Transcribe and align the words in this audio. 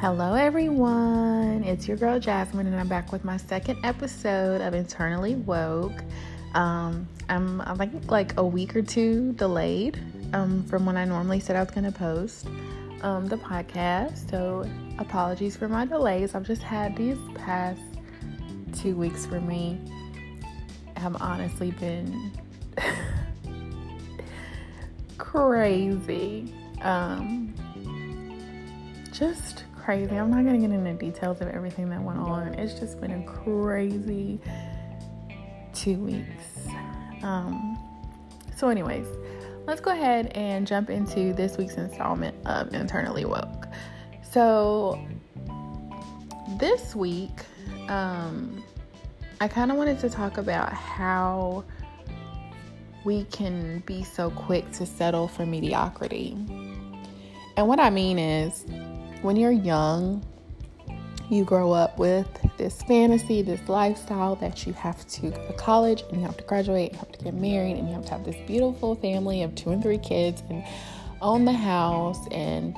Hello, 0.00 0.34
everyone. 0.34 1.64
It's 1.64 1.88
your 1.88 1.96
girl 1.96 2.20
Jasmine, 2.20 2.68
and 2.68 2.76
I'm 2.76 2.86
back 2.86 3.10
with 3.10 3.24
my 3.24 3.36
second 3.36 3.84
episode 3.84 4.60
of 4.60 4.72
Internally 4.72 5.34
Woke. 5.34 6.04
Um, 6.54 7.08
I'm, 7.28 7.60
I 7.62 7.74
think 7.74 8.08
like 8.08 8.38
a 8.38 8.44
week 8.44 8.76
or 8.76 8.82
two 8.82 9.32
delayed 9.32 9.98
um, 10.34 10.62
from 10.66 10.86
when 10.86 10.96
I 10.96 11.04
normally 11.04 11.40
said 11.40 11.56
I 11.56 11.62
was 11.62 11.72
going 11.72 11.82
to 11.82 11.90
post 11.90 12.46
um, 13.02 13.26
the 13.26 13.38
podcast. 13.38 14.30
So, 14.30 14.70
apologies 15.00 15.56
for 15.56 15.66
my 15.66 15.84
delays. 15.84 16.36
I've 16.36 16.46
just 16.46 16.62
had 16.62 16.96
these 16.96 17.18
past 17.34 17.80
two 18.76 18.94
weeks 18.94 19.26
for 19.26 19.40
me 19.40 19.80
have 20.96 21.20
honestly 21.20 21.72
been 21.72 22.30
crazy. 25.18 26.54
Um, 26.82 27.52
just 29.10 29.64
crazy. 29.88 30.18
I'm 30.18 30.30
not 30.30 30.44
gonna 30.44 30.58
get 30.58 30.70
into 30.70 30.92
details 30.92 31.40
of 31.40 31.48
everything 31.48 31.88
that 31.88 32.02
went 32.02 32.18
on. 32.18 32.48
It's 32.52 32.78
just 32.78 33.00
been 33.00 33.10
a 33.10 33.22
crazy 33.24 34.38
two 35.72 35.94
weeks. 35.94 36.68
Um, 37.22 37.78
so, 38.54 38.68
anyways, 38.68 39.06
let's 39.66 39.80
go 39.80 39.90
ahead 39.90 40.26
and 40.34 40.66
jump 40.66 40.90
into 40.90 41.32
this 41.32 41.56
week's 41.56 41.76
installment 41.76 42.36
of 42.46 42.74
Internally 42.74 43.24
Woke. 43.24 43.66
So, 44.20 45.02
this 46.58 46.94
week, 46.94 47.40
um, 47.88 48.62
I 49.40 49.48
kind 49.48 49.70
of 49.70 49.78
wanted 49.78 50.00
to 50.00 50.10
talk 50.10 50.36
about 50.36 50.70
how 50.70 51.64
we 53.04 53.24
can 53.24 53.78
be 53.86 54.04
so 54.04 54.28
quick 54.32 54.70
to 54.72 54.84
settle 54.84 55.28
for 55.28 55.46
mediocrity. 55.46 56.36
And 57.56 57.66
what 57.66 57.80
I 57.80 57.88
mean 57.88 58.18
is, 58.18 58.66
when 59.22 59.36
you're 59.36 59.50
young, 59.50 60.24
you 61.30 61.44
grow 61.44 61.72
up 61.72 61.98
with 61.98 62.26
this 62.56 62.82
fantasy, 62.82 63.42
this 63.42 63.68
lifestyle 63.68 64.36
that 64.36 64.66
you 64.66 64.72
have 64.72 65.06
to 65.08 65.30
go 65.30 65.46
to 65.46 65.52
college 65.54 66.02
and 66.10 66.20
you 66.20 66.26
have 66.26 66.36
to 66.36 66.44
graduate, 66.44 66.92
and 66.92 66.94
you 66.94 66.98
have 67.00 67.12
to 67.12 67.24
get 67.24 67.34
married, 67.34 67.76
and 67.76 67.88
you 67.88 67.94
have 67.94 68.04
to 68.06 68.12
have 68.12 68.24
this 68.24 68.36
beautiful 68.46 68.94
family 68.96 69.42
of 69.42 69.54
two 69.54 69.70
and 69.70 69.82
three 69.82 69.98
kids 69.98 70.42
and 70.48 70.64
own 71.20 71.44
the 71.44 71.52
house 71.52 72.26
and 72.30 72.76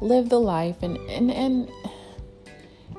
live 0.00 0.28
the 0.28 0.40
life. 0.40 0.76
And, 0.82 0.96
and, 1.10 1.30
and 1.30 1.70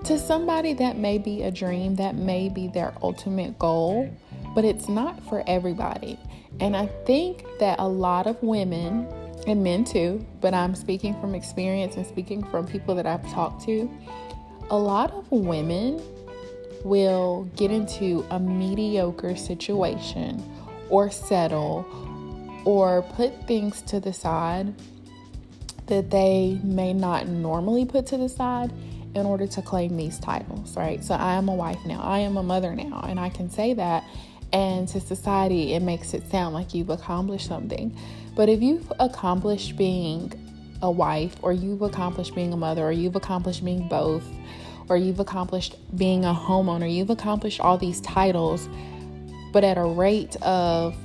to 0.05 0.19
somebody, 0.19 0.73
that 0.73 0.97
may 0.97 1.17
be 1.17 1.43
a 1.43 1.51
dream, 1.51 1.95
that 1.95 2.15
may 2.15 2.49
be 2.49 2.67
their 2.67 2.93
ultimate 3.01 3.57
goal, 3.57 4.15
but 4.53 4.65
it's 4.65 4.87
not 4.87 5.23
for 5.27 5.43
everybody. 5.47 6.19
And 6.59 6.75
I 6.75 6.87
think 7.05 7.45
that 7.59 7.79
a 7.79 7.87
lot 7.87 8.27
of 8.27 8.41
women 8.43 9.07
and 9.47 9.63
men 9.63 9.83
too, 9.83 10.25
but 10.39 10.53
I'm 10.53 10.75
speaking 10.75 11.19
from 11.19 11.35
experience 11.35 11.95
and 11.95 12.05
speaking 12.05 12.43
from 12.43 12.67
people 12.67 12.95
that 12.95 13.05
I've 13.05 13.27
talked 13.31 13.63
to. 13.65 13.89
A 14.69 14.77
lot 14.77 15.11
of 15.11 15.29
women 15.31 16.01
will 16.83 17.49
get 17.55 17.71
into 17.71 18.25
a 18.31 18.39
mediocre 18.39 19.35
situation 19.35 20.43
or 20.89 21.09
settle 21.09 21.85
or 22.65 23.01
put 23.01 23.47
things 23.47 23.81
to 23.83 23.99
the 23.99 24.13
side 24.13 24.73
that 25.87 26.09
they 26.09 26.59
may 26.63 26.93
not 26.93 27.27
normally 27.27 27.85
put 27.85 28.05
to 28.07 28.17
the 28.17 28.29
side 28.29 28.71
in 29.13 29.25
order 29.25 29.45
to 29.45 29.61
claim 29.61 29.97
these 29.97 30.19
titles, 30.19 30.77
right? 30.77 31.03
So 31.03 31.15
I 31.15 31.33
am 31.33 31.49
a 31.49 31.53
wife 31.55 31.79
now, 31.85 32.01
I 32.01 32.19
am 32.19 32.37
a 32.37 32.43
mother 32.43 32.73
now, 32.75 33.03
and 33.07 33.19
I 33.19 33.29
can 33.29 33.49
say 33.49 33.73
that. 33.73 34.03
And 34.53 34.87
to 34.89 34.99
society, 34.99 35.73
it 35.73 35.81
makes 35.81 36.13
it 36.13 36.29
sound 36.29 36.53
like 36.53 36.73
you've 36.73 36.89
accomplished 36.89 37.47
something. 37.47 37.97
But 38.35 38.49
if 38.49 38.61
you've 38.61 38.91
accomplished 38.99 39.77
being 39.77 40.33
a 40.81 40.89
wife, 40.89 41.35
or 41.41 41.53
you've 41.53 41.81
accomplished 41.81 42.33
being 42.33 42.53
a 42.53 42.57
mother, 42.57 42.83
or 42.83 42.91
you've 42.91 43.15
accomplished 43.15 43.63
being 43.63 43.87
both, 43.87 44.25
or 44.89 44.97
you've 44.97 45.19
accomplished 45.19 45.75
being 45.95 46.25
a 46.25 46.33
homeowner, 46.33 46.91
you've 46.91 47.09
accomplished 47.09 47.59
all 47.59 47.77
these 47.77 48.01
titles, 48.01 48.67
but 49.53 49.63
at 49.63 49.77
a 49.77 49.83
rate 49.83 50.35
of 50.37 50.95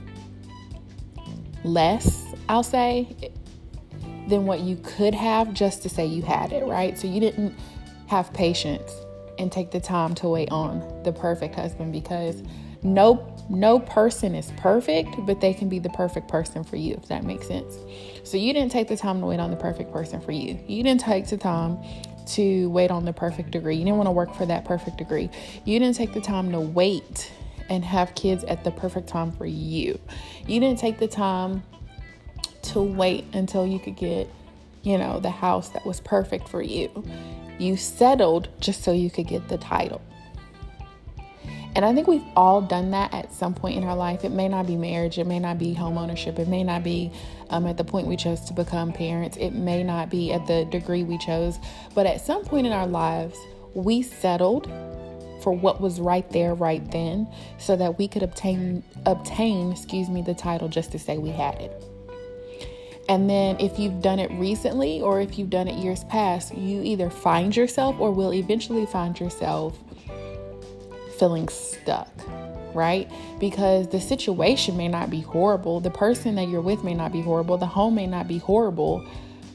less, 1.64 2.24
I'll 2.48 2.62
say, 2.62 3.32
than 4.28 4.46
what 4.46 4.60
you 4.60 4.76
could 4.82 5.14
have 5.14 5.52
just 5.52 5.82
to 5.82 5.88
say 5.88 6.06
you 6.06 6.22
had 6.22 6.52
it, 6.52 6.64
right? 6.64 6.98
So 6.98 7.06
you 7.06 7.20
didn't 7.20 7.54
have 8.06 8.32
patience 8.32 8.92
and 9.38 9.52
take 9.52 9.70
the 9.70 9.80
time 9.80 10.14
to 10.16 10.28
wait 10.28 10.50
on 10.50 11.02
the 11.04 11.12
perfect 11.12 11.54
husband 11.54 11.92
because 11.92 12.42
no 12.82 13.32
no 13.48 13.78
person 13.78 14.34
is 14.34 14.50
perfect, 14.56 15.14
but 15.24 15.40
they 15.40 15.54
can 15.54 15.68
be 15.68 15.78
the 15.78 15.90
perfect 15.90 16.28
person 16.28 16.64
for 16.64 16.76
you, 16.76 16.94
if 16.94 17.06
that 17.08 17.24
makes 17.24 17.46
sense. 17.46 17.76
So 18.24 18.36
you 18.36 18.52
didn't 18.52 18.72
take 18.72 18.88
the 18.88 18.96
time 18.96 19.20
to 19.20 19.26
wait 19.26 19.38
on 19.38 19.50
the 19.50 19.56
perfect 19.56 19.92
person 19.92 20.20
for 20.20 20.32
you. 20.32 20.58
You 20.66 20.82
didn't 20.82 21.00
take 21.00 21.28
the 21.28 21.36
time 21.36 21.78
to 22.26 22.68
wait 22.70 22.90
on 22.90 23.04
the 23.04 23.12
perfect 23.12 23.52
degree. 23.52 23.76
You 23.76 23.84
didn't 23.84 23.98
want 23.98 24.08
to 24.08 24.12
work 24.12 24.34
for 24.34 24.46
that 24.46 24.64
perfect 24.64 24.98
degree. 24.98 25.30
You 25.64 25.78
didn't 25.78 25.94
take 25.94 26.12
the 26.12 26.20
time 26.20 26.50
to 26.52 26.60
wait 26.60 27.32
and 27.68 27.84
have 27.84 28.14
kids 28.14 28.44
at 28.44 28.64
the 28.64 28.70
perfect 28.70 29.08
time 29.08 29.32
for 29.32 29.46
you. 29.46 30.00
You 30.46 30.60
didn't 30.60 30.78
take 30.78 30.98
the 30.98 31.08
time 31.08 31.62
to 32.62 32.82
wait 32.82 33.24
until 33.32 33.66
you 33.66 33.78
could 33.78 33.96
get, 33.96 34.28
you 34.82 34.98
know, 34.98 35.20
the 35.20 35.30
house 35.30 35.68
that 35.70 35.86
was 35.86 36.00
perfect 36.00 36.48
for 36.48 36.62
you. 36.62 37.04
You 37.58 37.76
settled 37.76 38.48
just 38.60 38.82
so 38.82 38.92
you 38.92 39.10
could 39.10 39.28
get 39.28 39.48
the 39.48 39.58
title. 39.58 40.02
And 41.76 41.84
I 41.84 41.92
think 41.92 42.08
we've 42.08 42.24
all 42.34 42.62
done 42.62 42.92
that 42.92 43.12
at 43.12 43.30
some 43.34 43.52
point 43.52 43.76
in 43.76 43.84
our 43.84 43.94
life. 43.94 44.24
It 44.24 44.32
may 44.32 44.48
not 44.48 44.66
be 44.66 44.76
marriage, 44.76 45.18
it 45.18 45.26
may 45.26 45.38
not 45.38 45.58
be 45.58 45.74
home 45.74 45.98
ownership, 45.98 46.38
it 46.38 46.48
may 46.48 46.64
not 46.64 46.82
be 46.82 47.12
um, 47.50 47.66
at 47.66 47.76
the 47.76 47.84
point 47.84 48.06
we 48.06 48.16
chose 48.16 48.40
to 48.46 48.54
become 48.54 48.94
parents, 48.94 49.36
it 49.36 49.50
may 49.50 49.82
not 49.82 50.08
be 50.08 50.32
at 50.32 50.46
the 50.46 50.64
degree 50.64 51.02
we 51.02 51.18
chose, 51.18 51.58
but 51.94 52.06
at 52.06 52.22
some 52.22 52.42
point 52.46 52.66
in 52.66 52.72
our 52.72 52.86
lives, 52.86 53.36
we 53.74 54.00
settled 54.00 54.72
for 55.42 55.52
what 55.52 55.78
was 55.78 56.00
right 56.00 56.28
there 56.30 56.54
right 56.54 56.90
then 56.92 57.28
so 57.58 57.76
that 57.76 57.98
we 57.98 58.08
could 58.08 58.22
obtain 58.22 58.82
obtain 59.04 59.70
excuse 59.70 60.08
me 60.08 60.22
the 60.22 60.34
title 60.34 60.66
just 60.66 60.90
to 60.90 60.98
say 60.98 61.18
we 61.18 61.28
had 61.28 61.54
it 61.60 61.84
and 63.08 63.28
then 63.30 63.54
if 63.60 63.78
you've 63.78 64.00
done 64.00 64.18
it 64.18 64.30
recently 64.32 65.00
or 65.02 65.20
if 65.20 65.38
you've 65.38 65.50
done 65.50 65.68
it 65.68 65.74
years 65.74 66.02
past 66.04 66.56
you 66.56 66.82
either 66.82 67.10
find 67.10 67.54
yourself 67.54 67.94
or 68.00 68.10
will 68.10 68.32
eventually 68.32 68.86
find 68.86 69.20
yourself 69.20 69.78
feeling 71.18 71.48
stuck, 71.48 72.10
right? 72.74 73.10
Because 73.38 73.88
the 73.88 74.00
situation 74.00 74.76
may 74.76 74.88
not 74.88 75.10
be 75.10 75.20
horrible, 75.20 75.80
the 75.80 75.90
person 75.90 76.34
that 76.36 76.48
you're 76.48 76.60
with 76.60 76.84
may 76.84 76.94
not 76.94 77.12
be 77.12 77.20
horrible, 77.20 77.58
the 77.58 77.66
home 77.66 77.94
may 77.94 78.06
not 78.06 78.28
be 78.28 78.38
horrible, 78.38 79.04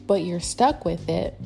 but 0.08 0.24
you're 0.24 0.40
stuck 0.40 0.86
with 0.86 1.08
it 1.10 1.40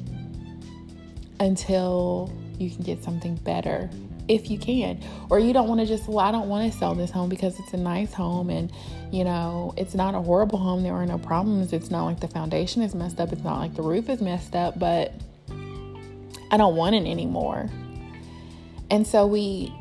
until 1.39 2.31
you 2.57 2.69
can 2.69 2.83
get 2.83 3.03
something 3.03 3.35
better 3.35 3.89
if 4.27 4.49
you 4.49 4.57
can. 4.57 4.99
Or 5.29 5.39
you 5.39 5.53
don't 5.53 5.67
want 5.67 5.81
to 5.81 5.85
just 5.85 6.07
well 6.07 6.19
i 6.19 6.31
don't 6.31 6.49
want 6.49 6.71
to 6.71 6.77
sell 6.77 6.95
this 6.95 7.11
home 7.11 7.29
because 7.29 7.59
it's 7.59 7.73
a 7.73 7.77
nice 7.77 8.13
home 8.13 8.49
and 8.49 8.71
you 9.11 9.23
know 9.23 9.73
it's 9.77 9.93
not 9.93 10.15
a 10.15 10.21
horrible 10.21 10.57
home. 10.57 10.83
There 10.83 10.93
are 10.93 11.05
no 11.05 11.17
problems. 11.17 11.73
It's 11.73 11.91
not 11.91 12.05
like 12.05 12.19
the 12.19 12.27
foundation 12.27 12.81
is 12.81 12.95
messed 12.95 13.19
up. 13.19 13.31
It's 13.31 13.43
not 13.43 13.59
like 13.59 13.75
the 13.75 13.83
roof 13.83 14.09
is 14.09 14.21
messed 14.21 14.55
up 14.55 14.79
but 14.79 15.13
i 16.51 16.57
don't 16.57 16.75
want 16.75 16.95
it 16.95 17.05
anymore. 17.05 17.69
And 18.91 19.05
so 19.05 19.25
we 19.25 19.73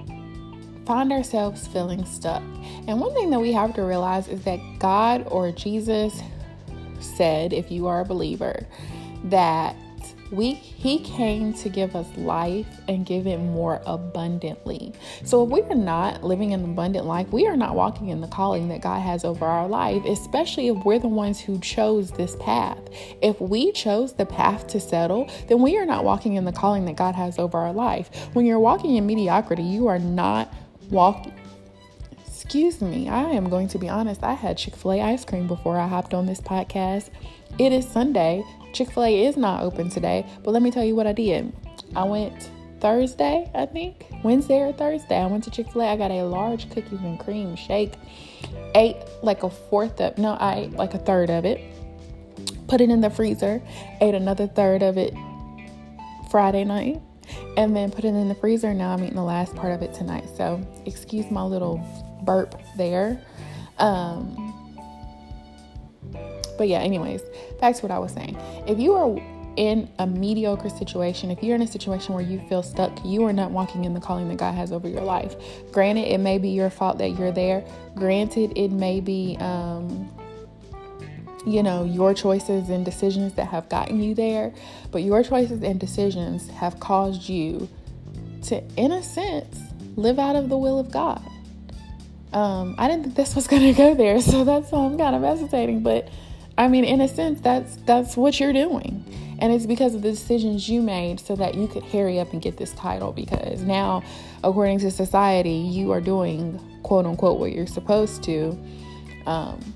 find 0.87 1.13
ourselves 1.13 1.67
feeling 1.67 2.05
stuck. 2.05 2.43
And 2.87 3.01
one 3.01 3.15
thing 3.15 3.31
that 3.31 3.41
we 3.41 3.53
have 3.53 3.75
to 3.75 3.83
realize 3.83 4.29
is 4.29 4.43
that 4.45 4.59
God 4.79 5.27
or 5.29 5.53
Jesus 5.53 6.21
said, 7.01 7.53
if 7.53 7.71
you 7.71 7.87
are 7.87 8.01
a 8.01 8.05
believer, 8.05 8.67
that 9.25 9.77
we 10.31 10.55
he 10.55 10.99
came 10.99 11.53
to 11.55 11.69
give 11.69 11.95
us 11.95 12.07
life 12.17 12.67
and 12.89 13.07
give 13.07 13.27
it 13.27 13.39
more 13.39 13.81
abundantly. 13.87 14.93
So 15.23 15.45
if 15.45 15.51
we 15.51 15.63
are 15.63 15.75
not 15.75 16.25
living 16.25 16.53
an 16.53 16.65
abundant 16.65 17.07
life, 17.07 17.29
we 17.33 17.47
are 17.47 17.57
not 17.57 17.75
walking 17.75 18.09
in 18.09 18.21
the 18.21 18.27
calling 18.27 18.69
that 18.69 18.81
God 18.81 19.01
has 19.01 19.25
over 19.25 19.45
our 19.45 19.69
life, 19.69 20.05
especially 20.05 20.69
if 20.69 20.85
we're 20.85 20.99
the 20.99 21.09
ones 21.09 21.41
who 21.41 21.59
chose 21.61 22.11
this 22.11 22.37
path. 22.41 22.79
If 23.23 23.41
we 23.41 23.73
chose 23.73 24.15
the 24.15 24.27
path 24.27 24.67
to 24.69 24.81
settle, 24.81 25.31
then 25.49 25.63
we 25.63 25.77
are 25.79 25.87
not 25.87 26.05
walking 26.05 26.35
in 26.35 26.45
the 26.45 26.53
calling 26.53 26.85
that 26.87 26.97
God 26.97 27.15
has 27.15 27.39
over 27.39 27.59
our 27.59 27.73
life. 27.73 28.11
When 28.35 28.47
you're 28.47 28.59
walking 28.59 28.97
in 28.97 29.07
mediocrity, 29.07 29.63
you 29.63 29.87
are 29.87 29.99
not 29.99 30.53
walk 30.91 31.27
excuse 32.27 32.81
me 32.81 33.09
i 33.09 33.23
am 33.23 33.49
going 33.49 33.69
to 33.69 33.79
be 33.79 33.89
honest 33.89 34.23
i 34.23 34.33
had 34.33 34.57
chick-fil-a 34.57 35.01
ice 35.01 35.25
cream 35.25 35.47
before 35.47 35.79
i 35.79 35.87
hopped 35.87 36.15
on 36.15 36.27
this 36.27 36.41
podcast. 36.41 37.11
It 37.59 37.73
is 37.73 37.89
sunday. 37.89 38.43
Chick-fil-a 38.73 39.27
is 39.27 39.37
not 39.37 39.63
open 39.63 39.89
today 39.89 40.27
but 40.43 40.51
let 40.51 40.63
me 40.63 40.71
tell 40.71 40.85
you 40.85 40.95
what 40.95 41.07
i 41.07 41.13
did. 41.13 41.53
I 41.97 42.05
went 42.05 42.51
thursday 42.85 43.51
i 43.55 43.65
think 43.65 44.07
wednesday 44.23 44.61
or 44.61 44.71
thursday 44.71 45.17
i 45.17 45.25
went 45.25 45.43
to 45.43 45.51
chick-fil-a 45.51 45.87
i 45.87 45.97
got 45.97 46.11
a 46.11 46.23
large 46.23 46.69
cookies 46.69 47.01
and 47.01 47.19
cream 47.19 47.57
shake 47.57 47.95
ate 48.75 48.97
like 49.23 49.43
a 49.43 49.49
fourth 49.49 50.03
of 50.03 50.19
no 50.19 50.35
i 50.35 50.57
ate 50.57 50.73
like 50.73 50.93
a 50.93 50.99
third 50.99 51.31
of 51.31 51.47
it 51.47 51.63
put 52.69 52.83
it 52.83 52.91
in 52.91 53.01
the 53.01 53.09
freezer 53.09 53.63
ate 54.03 54.15
another 54.15 54.47
third 54.47 54.83
of 54.83 54.99
it 54.99 55.15
friday 56.31 56.63
night 56.63 57.01
and 57.57 57.75
then 57.75 57.91
put 57.91 58.05
it 58.05 58.09
in 58.09 58.29
the 58.29 58.35
freezer. 58.35 58.75
Now 58.75 58.93
I'm 58.93 59.03
eating 59.03 59.17
the 59.17 59.23
last 59.23 59.55
part 59.55 59.73
of 59.73 59.83
it 59.83 59.95
tonight. 59.95 60.25
So 60.37 60.61
excuse 60.87 61.31
my 61.31 61.43
little 61.43 61.81
burp 62.23 62.61
there. 62.77 63.21
Um, 63.79 64.41
but 66.57 66.69
yeah, 66.69 66.79
anyways, 66.79 67.23
back 67.61 67.77
to 67.77 67.83
what 67.83 67.91
I 67.91 67.99
was 67.99 68.13
saying. 68.13 68.37
If 68.67 68.79
you 68.79 68.95
are 68.95 69.19
in 69.57 69.89
a 69.99 70.07
mediocre 70.07 70.69
situation, 70.69 71.31
if 71.31 71.43
you're 71.43 71.55
in 71.55 71.63
a 71.63 71.67
situation 71.67 72.15
where 72.15 72.23
you 72.23 72.41
feel 72.49 72.63
stuck, 72.63 73.05
you 73.05 73.25
are 73.25 73.33
not 73.33 73.51
walking 73.51 73.85
in 73.85 73.95
the 73.95 74.01
calling 74.01 74.29
that 74.29 74.37
God 74.37 74.53
has 74.55 74.73
over 74.73 74.89
your 74.89 75.03
life. 75.03 75.37
Granted, 75.73 76.03
it 76.13 76.19
may 76.19 76.39
be 76.39 76.49
your 76.51 76.71
fault 76.71 76.99
that 76.99 77.19
you're 77.19 77.33
there. 77.33 77.65
Granted, 77.95 78.53
it 78.57 78.71
may 78.71 79.01
be, 79.01 79.37
um, 79.41 80.11
you 81.47 81.63
know, 81.63 81.85
your 81.85 82.15
choices 82.15 82.71
and 82.71 82.85
decisions 82.85 83.35
that 83.35 83.47
have 83.47 83.69
gotten 83.69 84.03
you 84.03 84.15
there, 84.15 84.53
but 84.91 85.03
your 85.03 85.23
choices 85.23 85.63
and 85.63 85.79
decisions 85.79 86.49
have 86.51 86.81
caused 86.81 87.29
you 87.29 87.69
to, 88.45 88.63
in 88.77 88.93
a 88.93 89.03
sense, 89.03 89.59
live 89.97 90.19
out 90.19 90.37
of 90.37 90.49
the 90.49 90.57
will 90.57 90.79
of 90.79 90.91
God. 90.91 91.23
Um, 92.33 92.75
I 92.79 92.89
didn't 92.89 93.05
think 93.05 93.15
this 93.15 93.35
was 93.35 93.47
going 93.47 93.63
to 93.63 93.73
go 93.73 93.95
there, 93.95 94.21
so 94.21 94.45
that's 94.45 94.73
why 94.73 94.87
I'm 94.87 94.99
kind 94.99 95.15
of 95.15 95.23
hesitating. 95.23 95.83
But 95.83 96.09
I 96.59 96.69
mean, 96.69 96.85
in 96.85 97.01
a 97.01 97.09
sense, 97.09 97.41
that's 97.41 97.77
that's 97.85 98.17
what 98.17 98.41
you're 98.41 98.53
doing. 98.53 99.05
And 99.41 99.53
it's 99.53 99.67
because 99.67 99.95
of 99.95 100.03
the 100.03 100.11
decisions 100.11 100.69
you 100.69 100.81
made 100.81 101.19
so 101.19 101.35
that 101.37 101.55
you 101.55 101.67
could 101.67 101.83
hurry 101.85 102.21
up 102.21 102.33
and 102.33 102.41
get 102.41 102.57
this 102.57 102.73
title. 102.73 103.13
Because 103.13 103.63
now, 103.63 104.03
according 104.43 104.79
to 104.81 104.91
society, 104.91 105.51
you 105.51 105.91
are 105.91 106.01
doing 106.01 106.61
quote 106.83 107.07
unquote 107.07 107.39
what 107.39 107.53
you're 107.53 107.67
supposed 107.67 108.23
to. 108.25 108.59
Um, 109.27 109.75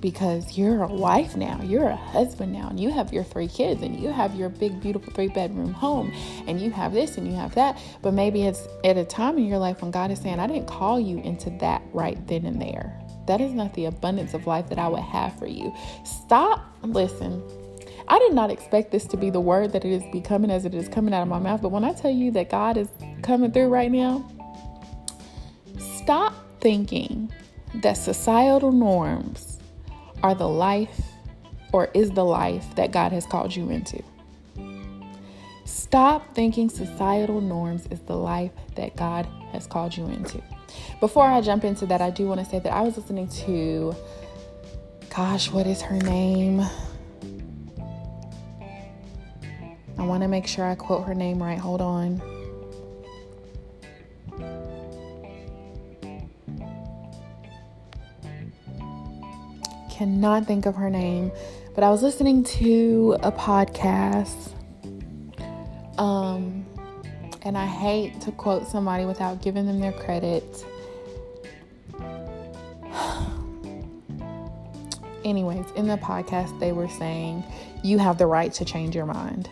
because 0.00 0.56
you're 0.56 0.82
a 0.82 0.92
wife 0.92 1.36
now, 1.36 1.60
you're 1.62 1.88
a 1.88 1.96
husband 1.96 2.52
now, 2.52 2.68
and 2.68 2.80
you 2.80 2.90
have 2.90 3.12
your 3.12 3.24
three 3.24 3.48
kids, 3.48 3.82
and 3.82 4.00
you 4.00 4.08
have 4.08 4.34
your 4.34 4.48
big, 4.48 4.80
beautiful 4.80 5.12
three 5.12 5.28
bedroom 5.28 5.72
home, 5.72 6.12
and 6.46 6.60
you 6.60 6.70
have 6.70 6.92
this 6.92 7.18
and 7.18 7.26
you 7.26 7.34
have 7.34 7.54
that. 7.54 7.78
But 8.02 8.14
maybe 8.14 8.44
it's 8.44 8.66
at 8.84 8.96
a 8.96 9.04
time 9.04 9.38
in 9.38 9.44
your 9.44 9.58
life 9.58 9.82
when 9.82 9.90
God 9.90 10.10
is 10.10 10.18
saying, 10.20 10.40
I 10.40 10.46
didn't 10.46 10.66
call 10.66 10.98
you 10.98 11.20
into 11.20 11.50
that 11.60 11.82
right 11.92 12.24
then 12.26 12.46
and 12.46 12.60
there. 12.60 12.98
That 13.26 13.40
is 13.40 13.52
not 13.52 13.74
the 13.74 13.84
abundance 13.84 14.34
of 14.34 14.46
life 14.46 14.68
that 14.70 14.78
I 14.78 14.88
would 14.88 15.00
have 15.02 15.38
for 15.38 15.46
you. 15.46 15.74
Stop, 16.04 16.64
listen. 16.82 17.42
I 18.08 18.18
did 18.18 18.32
not 18.32 18.50
expect 18.50 18.90
this 18.90 19.04
to 19.06 19.16
be 19.16 19.30
the 19.30 19.40
word 19.40 19.72
that 19.72 19.84
it 19.84 19.92
is 19.92 20.02
becoming 20.10 20.50
as 20.50 20.64
it 20.64 20.74
is 20.74 20.88
coming 20.88 21.14
out 21.14 21.22
of 21.22 21.28
my 21.28 21.38
mouth. 21.38 21.62
But 21.62 21.68
when 21.68 21.84
I 21.84 21.92
tell 21.92 22.10
you 22.10 22.32
that 22.32 22.50
God 22.50 22.76
is 22.76 22.88
coming 23.22 23.52
through 23.52 23.68
right 23.68 23.90
now, 23.90 24.28
stop 25.78 26.34
thinking 26.60 27.30
that 27.76 27.94
societal 27.94 28.72
norms 28.72 29.49
are 30.22 30.34
the 30.34 30.48
life 30.48 31.00
or 31.72 31.88
is 31.94 32.10
the 32.10 32.24
life 32.24 32.74
that 32.74 32.90
God 32.90 33.12
has 33.12 33.26
called 33.26 33.54
you 33.54 33.70
into. 33.70 34.02
Stop 35.64 36.34
thinking 36.34 36.68
societal 36.68 37.40
norms 37.40 37.86
is 37.90 38.00
the 38.00 38.16
life 38.16 38.52
that 38.76 38.96
God 38.96 39.26
has 39.52 39.66
called 39.66 39.96
you 39.96 40.06
into. 40.06 40.42
Before 41.00 41.26
I 41.26 41.40
jump 41.40 41.64
into 41.64 41.86
that, 41.86 42.00
I 42.00 42.10
do 42.10 42.26
want 42.26 42.40
to 42.40 42.46
say 42.46 42.58
that 42.58 42.72
I 42.72 42.82
was 42.82 42.96
listening 42.96 43.28
to, 43.28 43.94
gosh, 45.14 45.50
what 45.50 45.66
is 45.66 45.82
her 45.82 45.96
name? 45.96 46.60
I 49.98 50.02
want 50.02 50.22
to 50.22 50.28
make 50.28 50.46
sure 50.46 50.64
I 50.64 50.74
quote 50.74 51.06
her 51.06 51.14
name 51.14 51.42
right. 51.42 51.58
Hold 51.58 51.82
on. 51.82 52.29
Cannot 60.00 60.46
think 60.46 60.64
of 60.64 60.76
her 60.76 60.88
name, 60.88 61.30
but 61.74 61.84
I 61.84 61.90
was 61.90 62.02
listening 62.02 62.42
to 62.44 63.18
a 63.22 63.30
podcast. 63.30 64.54
Um, 65.98 66.64
and 67.42 67.58
I 67.58 67.66
hate 67.66 68.18
to 68.22 68.32
quote 68.32 68.66
somebody 68.66 69.04
without 69.04 69.42
giving 69.42 69.66
them 69.66 69.78
their 69.78 69.92
credit. 69.92 70.64
Anyways, 75.22 75.70
in 75.72 75.86
the 75.86 75.98
podcast, 75.98 76.58
they 76.60 76.72
were 76.72 76.88
saying 76.88 77.44
you 77.84 77.98
have 77.98 78.16
the 78.16 78.26
right 78.26 78.54
to 78.54 78.64
change 78.64 78.96
your 78.96 79.04
mind. 79.04 79.50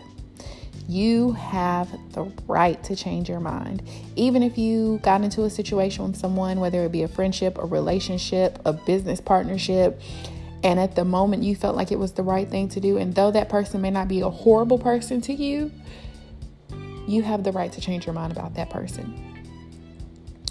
You 0.87 1.33
have 1.33 1.95
the 2.13 2.23
right 2.47 2.83
to 2.85 2.95
change 2.95 3.29
your 3.29 3.39
mind. 3.39 3.83
Even 4.15 4.41
if 4.41 4.57
you 4.57 4.99
got 5.03 5.21
into 5.21 5.43
a 5.43 5.49
situation 5.51 6.05
with 6.05 6.17
someone, 6.17 6.59
whether 6.59 6.83
it 6.85 6.91
be 6.91 7.03
a 7.03 7.07
friendship, 7.07 7.59
a 7.59 7.65
relationship, 7.67 8.57
a 8.65 8.73
business 8.73 9.21
partnership, 9.21 10.01
and 10.63 10.79
at 10.79 10.95
the 10.95 11.05
moment 11.05 11.43
you 11.43 11.55
felt 11.55 11.75
like 11.75 11.91
it 11.91 11.99
was 11.99 12.13
the 12.13 12.23
right 12.23 12.49
thing 12.49 12.67
to 12.69 12.79
do, 12.79 12.97
and 12.97 13.15
though 13.15 13.31
that 13.31 13.49
person 13.49 13.81
may 13.81 13.91
not 13.91 14.07
be 14.07 14.21
a 14.21 14.29
horrible 14.29 14.77
person 14.77 15.21
to 15.21 15.33
you, 15.33 15.71
you 17.07 17.23
have 17.23 17.43
the 17.43 17.51
right 17.51 17.71
to 17.71 17.81
change 17.81 18.05
your 18.05 18.13
mind 18.13 18.31
about 18.31 18.53
that 18.55 18.69
person. 18.69 19.25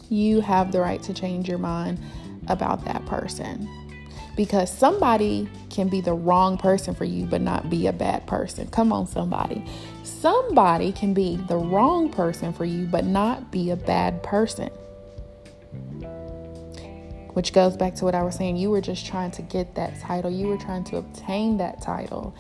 You 0.09 0.41
have 0.41 0.73
the 0.73 0.81
right 0.81 1.03
to 1.03 1.13
change 1.13 1.49
your 1.49 1.59
mind 1.59 1.99
about 2.49 2.85
that 2.87 3.05
person 3.07 3.69
because 4.35 4.73
somebody 4.73 5.49
can 5.69 5.89
be 5.89 6.01
the 6.01 6.15
wrong 6.15 6.57
person 6.57 6.95
for 6.95 7.05
you 7.05 7.27
but 7.27 7.41
not 7.41 7.69
be 7.69 7.87
a 7.89 7.93
bad 7.93 8.27
person. 8.27 8.69
Come 8.69 8.93
on, 8.93 9.07
somebody. 9.07 9.65
Somebody 10.05 10.93
can 10.93 11.13
be 11.13 11.37
the 11.49 11.57
wrong 11.57 12.09
person 12.09 12.53
for 12.53 12.65
you 12.65 12.87
but 12.87 13.05
not 13.05 13.53
be 13.53 13.71
a 13.71 13.77
bad 13.77 14.23
person. 14.23 14.71
Which 17.39 17.53
goes 17.53 17.77
back 17.77 17.95
to 17.95 18.05
what 18.05 18.17
I 18.17 18.25
was 18.25 18.35
saying. 18.35 18.57
You 18.57 18.69
were 18.69 18.81
just 18.81 19.07
trying 19.07 19.31
to 19.31 19.43
get 19.43 19.77
that 19.77 20.01
title, 20.01 20.29
you 20.29 20.49
were 20.49 20.57
trying 20.57 20.83
to 20.83 20.97
obtain 20.97 21.59
that 21.59 21.81
title. 21.81 22.35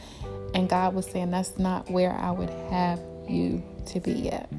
And 0.56 0.68
God 0.68 0.92
was 0.92 1.06
saying, 1.06 1.30
That's 1.30 1.56
not 1.56 1.88
where 1.88 2.10
I 2.10 2.32
would 2.32 2.50
have 2.68 2.98
you 3.28 3.62
to 3.86 4.00
be 4.00 4.10
yet. 4.10 4.50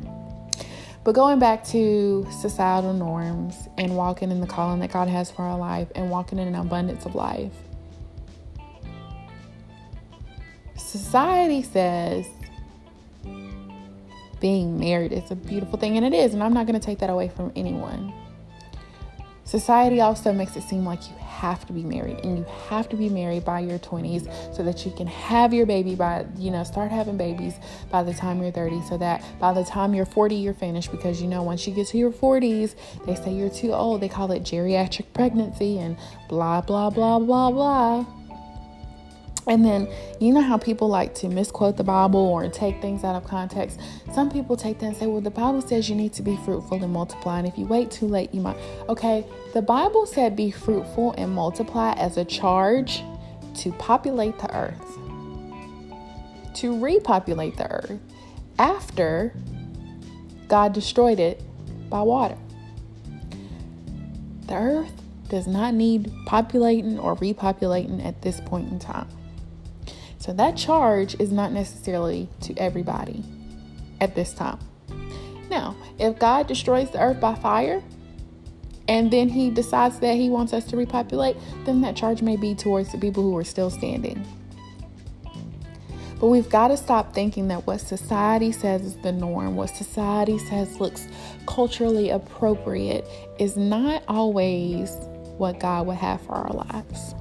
But 1.04 1.12
going 1.12 1.40
back 1.40 1.66
to 1.72 2.26
societal 2.40 2.94
norms 2.94 3.54
and 3.78 3.98
walking 3.98 4.32
in 4.32 4.40
the 4.40 4.48
calling 4.48 4.80
that 4.80 4.94
God 4.94 5.10
has 5.10 5.30
for 5.30 5.42
our 5.42 5.58
life 5.58 5.90
and 5.94 6.10
walking 6.10 6.40
in 6.40 6.48
an 6.48 6.56
abundance 6.56 7.06
of 7.06 7.16
life, 7.16 7.52
society 10.78 11.64
says 11.64 12.26
being 14.40 14.80
married 14.80 15.12
is 15.12 15.30
a 15.32 15.36
beautiful 15.36 15.78
thing, 15.78 15.98
and 15.98 16.06
it 16.06 16.14
is, 16.14 16.34
and 16.34 16.42
I'm 16.42 16.54
not 16.54 16.66
going 16.66 16.80
to 16.80 16.86
take 16.86 17.00
that 17.00 17.10
away 17.10 17.28
from 17.28 17.52
anyone. 17.58 18.14
Society 19.50 20.00
also 20.00 20.31
makes 20.31 20.56
it 20.56 20.62
seem 20.62 20.86
like 20.86 21.10
you 21.10 21.16
have 21.18 21.66
to 21.66 21.74
be 21.74 21.81
married 21.81 22.19
and 22.24 22.38
you 22.38 22.46
have 22.68 22.88
to 22.88 22.96
be 22.96 23.10
married 23.10 23.44
by 23.44 23.60
your 23.60 23.80
20s 23.80 24.31
so 24.56 24.62
that 24.62 24.86
you 24.86 24.92
can 24.92 25.07
have 25.07 25.56
your 25.56 25.66
baby 25.66 25.96
by, 25.96 26.24
you 26.38 26.51
know, 26.51 26.63
start 26.63 26.92
having 26.92 27.18
babies 27.18 27.56
by 27.90 28.04
the 28.04 28.13
time 28.13 28.44
you're 28.44 28.51
30 28.51 28.80
so 28.84 28.96
that 28.96 29.24
by 29.40 29.51
the 29.51 29.63
time 29.63 29.96
you're 29.96 30.06
40, 30.06 30.36
you're 30.36 30.54
finished 30.54 30.92
because, 30.92 31.19
you 31.19 31.28
know, 31.28 31.42
once 31.42 31.66
you 31.66 31.74
get 31.74 31.88
to 31.88 31.98
your 31.98 32.12
40s, 32.12 32.75
they 33.07 33.16
say 33.16 33.34
you're 33.34 33.50
too 33.50 33.74
old. 33.74 34.01
They 34.01 34.07
call 34.07 34.31
it 34.31 34.44
geriatric 34.44 35.13
pregnancy 35.13 35.80
and 35.80 35.98
blah, 36.28 36.62
blah, 36.62 36.92
blah, 36.92 37.18
blah, 37.18 37.50
blah. 37.50 38.19
And 39.50 39.66
then, 39.66 39.92
you 40.19 40.31
know 40.31 40.42
how 40.42 40.57
people 40.57 40.88
like 40.90 41.16
to 41.16 41.28
misquote 41.28 41.76
the 41.76 41.83
Bible 41.83 42.19
or 42.19 42.47
take 42.50 42.80
things 42.83 43.04
out 43.04 43.16
of 43.16 43.26
context? 43.26 43.80
Some 44.14 44.30
people 44.30 44.56
take 44.56 44.78
that 44.80 44.85
and 44.85 44.95
say, 44.95 45.07
well, 45.07 45.21
the 45.21 45.31
Bible 45.31 45.64
says 45.64 45.90
you 45.90 45.95
need 45.95 46.14
to 46.14 46.21
be 46.21 46.38
fruitful 46.45 46.83
and 46.83 46.94
multiply. 46.94 47.40
And 47.40 47.47
if 47.47 47.57
you 47.57 47.66
wait 47.66 47.90
too 47.90 48.06
late, 48.06 48.31
you 48.31 48.42
might. 48.42 48.57
Okay, 48.88 49.26
the 49.56 49.64
Bible 49.64 50.06
said 50.06 50.35
be 50.35 50.52
fruitful 50.52 51.16
and 51.18 51.31
multiply 51.31 51.94
as 51.94 52.16
a 52.18 52.24
charge 52.24 53.02
to 53.56 53.71
populate 53.74 54.38
the 54.38 54.56
earth, 54.56 54.97
to 56.54 56.80
repopulate 56.80 57.57
the 57.57 57.71
earth 57.71 58.00
after 58.59 59.33
God 60.47 60.74
destroyed 60.74 61.19
it 61.19 61.42
by 61.90 62.04
water. 62.04 62.38
The 64.45 64.54
earth 64.54 64.94
does 65.28 65.47
not 65.47 65.74
need 65.74 66.12
populating 66.28 67.00
or 67.00 67.16
repopulating 67.16 68.06
at 68.06 68.21
this 68.21 68.40
point 68.42 68.71
in 68.71 68.78
time. 68.78 69.07
So 70.19 70.33
that 70.33 70.57
charge 70.57 71.19
is 71.19 71.31
not 71.31 71.52
necessarily 71.52 72.30
to 72.42 72.54
everybody 72.57 73.23
at 74.02 74.16
this 74.16 74.33
time. 74.33 74.59
Now, 75.49 75.76
if 75.97 76.19
God 76.19 76.47
destroys 76.47 76.92
the 76.92 77.02
earth 77.02 77.19
by 77.19 77.35
fire 77.35 77.81
and 78.88 79.09
then 79.11 79.30
he 79.30 79.49
decides 79.49 79.99
that 79.99 80.16
he 80.16 80.30
wants 80.30 80.54
us 80.54 80.66
to 80.66 80.78
repopulate, 80.78 81.38
then 81.66 81.81
that 81.81 81.95
charge 81.95 82.21
may 82.21 82.35
be 82.35 82.54
towards 82.54 82.92
the 82.92 82.97
people 82.97 83.23
who 83.23 83.35
are 83.38 83.44
still 83.44 83.69
standing. 83.69 84.26
But 86.19 86.28
we've 86.28 86.49
got 86.49 86.68
to 86.68 86.78
stop 86.78 87.14
thinking 87.14 87.47
that 87.47 87.66
what 87.66 87.80
society 87.80 88.52
says 88.52 88.81
is 88.81 88.97
the 88.97 89.14
norm, 89.14 89.56
what 89.56 89.69
society 89.69 90.38
says 90.38 90.81
looks 90.81 91.07
culturally 91.47 92.09
appropriate, 92.09 93.06
is 93.40 93.56
not 93.56 94.04
always 94.07 94.92
what 95.38 95.61
God 95.61 95.88
would 95.88 95.95
have 95.95 96.21
for 96.21 96.33
our 96.33 96.52
lives. 96.52 97.16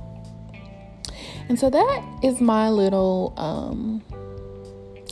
And 1.49 1.59
so 1.59 1.71
that 1.71 2.05
is 2.23 2.41
my 2.41 2.69
little 2.69 3.33
um, 3.37 4.03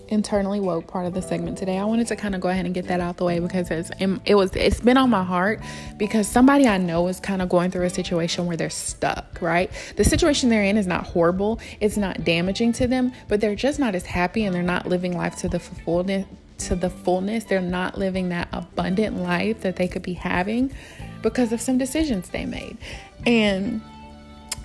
internally 0.08 0.60
woke 0.60 0.86
part 0.86 1.06
of 1.06 1.14
the 1.14 1.22
segment 1.22 1.58
today. 1.58 1.78
I 1.78 1.84
wanted 1.84 2.06
to 2.08 2.16
kind 2.16 2.34
of 2.34 2.40
go 2.40 2.48
ahead 2.48 2.66
and 2.66 2.74
get 2.74 2.88
that 2.88 3.00
out 3.00 3.16
the 3.16 3.24
way 3.24 3.38
because 3.38 3.70
it's 3.70 3.90
it 4.24 4.34
was 4.34 4.54
it's 4.54 4.80
been 4.80 4.96
on 4.96 5.10
my 5.10 5.24
heart 5.24 5.60
because 5.96 6.28
somebody 6.28 6.66
I 6.66 6.78
know 6.78 7.08
is 7.08 7.20
kind 7.20 7.42
of 7.42 7.48
going 7.48 7.70
through 7.70 7.84
a 7.84 7.90
situation 7.90 8.46
where 8.46 8.56
they're 8.56 8.70
stuck, 8.70 9.40
right? 9.40 9.70
The 9.96 10.04
situation 10.04 10.48
they're 10.48 10.64
in 10.64 10.76
is 10.76 10.86
not 10.86 11.04
horrible, 11.04 11.60
it's 11.80 11.96
not 11.96 12.24
damaging 12.24 12.72
to 12.74 12.86
them, 12.86 13.12
but 13.28 13.40
they're 13.40 13.56
just 13.56 13.78
not 13.78 13.94
as 13.94 14.06
happy 14.06 14.44
and 14.44 14.54
they're 14.54 14.62
not 14.62 14.86
living 14.86 15.16
life 15.16 15.36
to 15.36 15.48
the 15.48 15.60
fullness 15.60 16.26
to 16.58 16.74
the 16.74 16.90
fullness. 16.90 17.44
They're 17.44 17.60
not 17.60 17.98
living 17.98 18.30
that 18.30 18.48
abundant 18.52 19.18
life 19.18 19.60
that 19.60 19.76
they 19.76 19.88
could 19.88 20.02
be 20.02 20.14
having 20.14 20.72
because 21.22 21.52
of 21.52 21.60
some 21.60 21.76
decisions 21.76 22.30
they 22.30 22.46
made. 22.46 22.78
And 23.26 23.82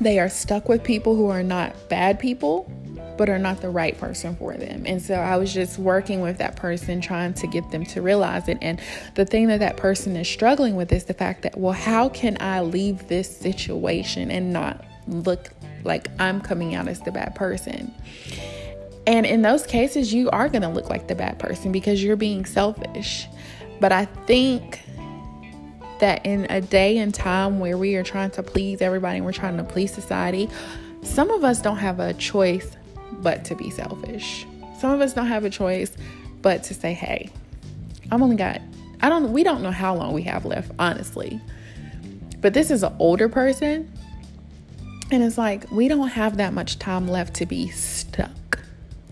they 0.02 0.20
are 0.20 0.30
stuck 0.30 0.68
with 0.68 0.84
people 0.84 1.16
who 1.16 1.28
are 1.28 1.44
not 1.44 1.76
bad 1.88 2.20
people, 2.20 2.72
but 3.18 3.30
are 3.30 3.38
not 3.38 3.62
the 3.62 3.70
right 3.70 3.98
person 4.00 4.36
for 4.36 4.56
them. 4.56 4.84
And 4.88 5.00
so 5.00 5.14
I 5.14 5.38
was 5.38 5.54
just 5.54 5.78
working 5.78 6.22
with 6.22 6.40
that 6.40 6.56
person, 6.56 7.02
trying 7.02 7.36
to 7.36 7.46
get 7.46 7.70
them 7.70 7.86
to 7.86 8.02
realize 8.02 8.48
it. 8.48 8.58
And 8.62 8.82
the 9.14 9.26
thing 9.26 9.48
that 9.48 9.60
that 9.60 9.78
person 9.78 10.16
is 10.16 10.28
struggling 10.28 10.76
with 10.76 10.92
is 10.92 11.06
the 11.06 11.14
fact 11.14 11.44
that, 11.44 11.56
well, 11.56 11.74
how 11.74 12.10
can 12.10 12.36
I 12.40 12.62
leave 12.62 13.08
this 13.08 13.30
situation 13.30 14.32
and 14.32 14.52
not 14.52 14.84
look 15.08 15.52
like 15.84 16.08
I'm 16.20 16.42
coming 16.42 16.74
out 16.74 16.88
as 16.88 17.00
the 17.02 17.12
bad 17.12 17.36
person? 17.36 17.94
And 19.06 19.26
in 19.26 19.44
those 19.44 19.68
cases, 19.68 20.14
you 20.14 20.30
are 20.32 20.50
going 20.50 20.64
to 20.64 20.70
look 20.70 20.90
like 20.90 21.08
the 21.08 21.16
bad 21.16 21.38
person 21.38 21.72
because 21.72 22.04
you're 22.04 22.16
being 22.16 22.46
selfish. 22.46 23.28
But 23.80 23.92
I 23.92 24.06
think 24.06 24.82
that 26.02 26.26
in 26.26 26.46
a 26.50 26.60
day 26.62 26.98
and 26.98 27.14
time 27.14 27.60
where 27.60 27.78
we 27.78 27.96
are 27.96 28.04
trying 28.04 28.32
to 28.32 28.44
please 28.44 28.82
everybody 28.82 29.18
and 29.18 29.26
we're 29.26 29.32
trying 29.32 29.58
to 29.58 29.64
please 29.64 29.94
society, 29.94 30.50
some 31.02 31.32
of 31.32 31.44
us 31.44 31.62
don't 31.62 31.78
have 31.78 32.00
a 32.00 32.14
choice 32.14 32.76
but 33.22 33.46
to 33.46 33.56
be 33.56 33.70
selfish. 33.70 34.46
Some 34.80 34.92
of 34.92 35.02
us 35.02 35.14
don't 35.14 35.28
have 35.28 35.46
a 35.46 35.50
choice 35.50 35.96
but 36.42 36.64
to 36.64 36.74
say, 36.74 36.94
hey, 36.94 37.30
I've 38.12 38.22
only 38.22 38.36
got, 38.36 38.62
I 39.02 39.10
don't, 39.10 39.32
we 39.32 39.44
don't 39.44 39.62
know 39.62 39.72
how 39.72 39.96
long 39.96 40.14
we 40.14 40.24
have 40.24 40.46
left, 40.46 40.72
honestly. 40.78 41.40
But 42.42 42.54
this 42.54 42.72
is 42.72 42.84
an 42.84 42.96
older 43.00 43.30
person. 43.30 43.92
And 45.12 45.24
it's 45.24 45.38
like, 45.38 45.70
we 45.72 45.88
don't 45.88 46.08
have 46.08 46.38
that 46.38 46.54
much 46.54 46.80
time 46.80 47.08
left 47.08 47.36
to 47.36 47.46
be 47.46 47.70
stuck, 47.70 48.60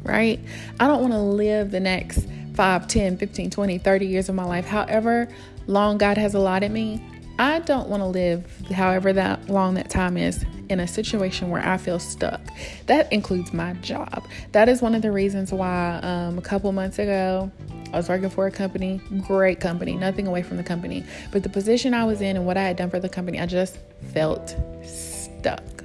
right? 0.04 0.40
I 0.80 0.88
don't 0.88 1.02
want 1.02 1.14
to 1.14 1.20
live 1.20 1.72
the 1.72 1.80
next 1.80 2.28
5, 2.56 2.88
10, 2.88 3.18
15, 3.18 3.50
20, 3.50 3.78
30 3.78 4.06
years 4.08 4.30
of 4.30 4.36
my 4.36 4.46
life, 4.46 4.66
however 4.66 5.28
long 5.70 6.00
God 6.00 6.18
has 6.18 6.34
allotted 6.34 6.72
me. 6.72 7.02
I 7.38 7.60
don't 7.60 7.88
want 7.88 8.02
to 8.02 8.08
live 8.08 8.46
however 8.72 9.14
that 9.14 9.50
long 9.50 9.76
that 9.76 9.90
time 9.90 10.18
is 10.18 10.44
in 10.68 10.80
a 10.80 10.88
situation 10.88 11.50
where 11.50 11.66
I 11.66 11.78
feel 11.78 12.00
stuck. 12.00 12.42
That 12.88 13.12
includes 13.14 13.54
my 13.54 13.74
job. 13.76 14.28
That 14.52 14.68
is 14.68 14.82
one 14.82 14.94
of 14.94 15.04
the 15.04 15.12
reasons 15.12 15.54
why 15.54 16.00
um, 16.04 16.38
a 16.38 16.42
couple 16.42 16.72
months 16.72 17.00
ago 17.00 17.50
I 17.94 17.98
was 17.98 18.10
working 18.10 18.30
for 18.30 18.48
a 18.48 18.52
company, 18.52 19.00
great 19.26 19.60
company, 19.60 19.96
nothing 19.96 20.28
away 20.28 20.42
from 20.42 20.58
the 20.58 20.64
company, 20.64 21.06
but 21.32 21.44
the 21.44 21.50
position 21.50 21.94
I 21.94 22.04
was 22.04 22.20
in 22.20 22.36
and 22.36 22.46
what 22.46 22.58
I 22.58 22.64
had 22.64 22.76
done 22.76 22.90
for 22.90 23.00
the 23.00 23.10
company, 23.10 23.40
I 23.40 23.46
just 23.46 23.78
felt 24.12 24.56
stuck. 24.84 25.79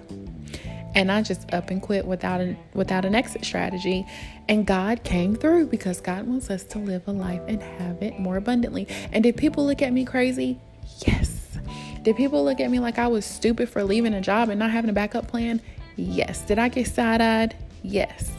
And 0.95 1.11
I 1.11 1.23
just 1.23 1.53
up 1.53 1.71
and 1.71 1.83
quit 1.83 2.07
without 2.07 2.41
an 2.41 2.57
without 2.73 3.05
an 3.05 3.15
exit 3.15 3.45
strategy. 3.45 4.07
And 4.49 4.67
God 4.67 5.03
came 5.03 5.35
through 5.35 5.67
because 5.67 6.01
God 6.01 6.27
wants 6.27 6.51
us 6.51 6.65
to 6.65 6.79
live 6.79 7.03
a 7.07 7.13
life 7.13 7.43
and 7.49 7.63
have 7.63 8.03
it 8.03 8.19
more 8.19 8.37
abundantly. 8.37 8.87
And 9.13 9.23
did 9.23 9.37
people 9.37 9.67
look 9.67 9.83
at 9.83 9.93
me 9.93 10.05
crazy? 10.05 10.61
Yes. 11.07 11.59
Did 12.03 12.17
people 12.17 12.45
look 12.45 12.61
at 12.61 12.71
me 12.71 12.79
like 12.81 12.99
I 12.99 13.07
was 13.07 13.25
stupid 13.25 13.69
for 13.69 13.83
leaving 13.83 14.15
a 14.15 14.21
job 14.21 14.51
and 14.51 14.59
not 14.59 14.71
having 14.71 14.91
a 14.91 14.93
backup 14.93 15.27
plan? 15.27 15.61
Yes. 15.97 16.43
Did 16.43 16.59
I 16.59 16.69
get 16.69 16.87
side 16.87 17.21
eyed? 17.21 17.57
Yes. 17.83 18.31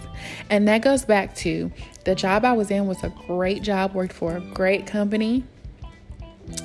And 0.49 0.67
that 0.67 0.81
goes 0.81 1.05
back 1.05 1.35
to 1.37 1.71
the 2.03 2.15
job 2.15 2.45
I 2.45 2.53
was 2.53 2.71
in 2.71 2.87
was 2.87 3.03
a 3.03 3.09
great 3.27 3.63
job, 3.63 3.93
worked 3.93 4.13
for 4.13 4.37
a 4.37 4.41
great 4.41 4.85
company. 4.85 5.43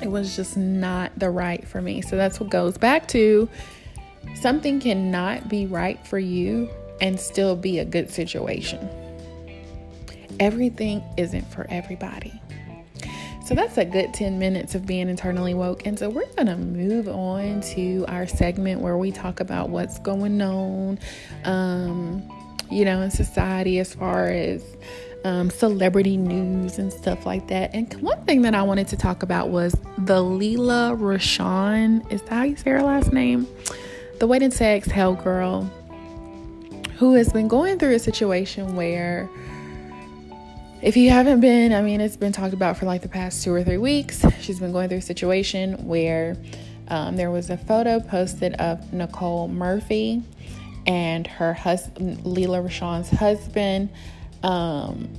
It 0.01 0.09
was 0.09 0.35
just 0.35 0.55
not 0.55 1.11
the 1.17 1.29
right 1.29 1.67
for 1.67 1.81
me. 1.81 2.01
So 2.01 2.15
that's 2.15 2.39
what 2.39 2.49
goes 2.49 2.77
back 2.77 3.07
to 3.09 3.49
something 4.35 4.79
cannot 4.79 5.49
be 5.49 5.65
right 5.65 6.05
for 6.05 6.19
you 6.19 6.69
and 7.01 7.19
still 7.19 7.55
be 7.55 7.79
a 7.79 7.85
good 7.85 8.09
situation. 8.09 8.87
Everything 10.39 11.03
isn't 11.17 11.45
for 11.51 11.65
everybody. 11.69 12.41
So 13.45 13.55
that's 13.55 13.77
a 13.77 13.83
good 13.83 14.13
10 14.13 14.39
minutes 14.39 14.75
of 14.75 14.85
being 14.85 15.09
internally 15.09 15.53
woke. 15.53 15.85
And 15.85 15.99
so 15.99 16.09
we're 16.09 16.31
going 16.35 16.47
to 16.47 16.55
move 16.55 17.09
on 17.09 17.59
to 17.73 18.05
our 18.07 18.25
segment 18.25 18.79
where 18.79 18.97
we 18.97 19.11
talk 19.11 19.41
about 19.41 19.69
what's 19.69 19.99
going 19.99 20.41
on, 20.41 20.99
um, 21.43 22.23
you 22.69 22.85
know, 22.85 23.01
in 23.01 23.11
society 23.11 23.79
as 23.79 23.93
far 23.93 24.29
as 24.29 24.63
um, 25.25 25.49
celebrity 25.49 26.17
news 26.17 26.77
and 26.77 26.93
stuff 26.93 27.25
like 27.25 27.47
that. 27.47 27.71
And 27.73 27.93
one 27.95 28.23
thing 28.25 28.43
that 28.43 28.55
I 28.55 28.61
wanted 28.61 28.87
to 28.89 28.95
talk 28.95 29.23
about 29.23 29.49
was 29.49 29.75
the 29.97 30.21
Lela 30.21 30.95
Rochon. 30.95 32.09
Is 32.11 32.21
that 32.21 32.31
how 32.31 32.43
you 32.43 32.55
say 32.55 32.71
her 32.71 32.81
last 32.81 33.11
name? 33.11 33.47
The 34.21 34.27
Waiting 34.27 34.51
to 34.51 34.63
Exhale 34.63 35.15
girl 35.15 35.63
who 36.99 37.15
has 37.15 37.33
been 37.33 37.47
going 37.47 37.79
through 37.79 37.95
a 37.95 37.99
situation 37.99 38.75
where 38.75 39.27
if 40.83 40.95
you 40.95 41.09
haven't 41.09 41.39
been, 41.39 41.73
I 41.73 41.81
mean, 41.81 42.01
it's 42.01 42.17
been 42.17 42.31
talked 42.31 42.53
about 42.53 42.77
for 42.77 42.85
like 42.85 43.01
the 43.01 43.09
past 43.09 43.43
two 43.43 43.51
or 43.51 43.63
three 43.63 43.79
weeks. 43.79 44.23
She's 44.39 44.59
been 44.59 44.71
going 44.73 44.89
through 44.89 44.99
a 44.99 45.01
situation 45.01 45.87
where 45.87 46.37
um, 46.89 47.15
there 47.15 47.31
was 47.31 47.49
a 47.49 47.57
photo 47.57 47.99
posted 47.99 48.53
of 48.61 48.93
Nicole 48.93 49.47
Murphy 49.47 50.21
and 50.85 51.25
her 51.25 51.55
husband, 51.55 52.23
Lela 52.23 52.61
Rochon's 52.61 53.09
husband. 53.09 53.89
Um, 54.43 55.09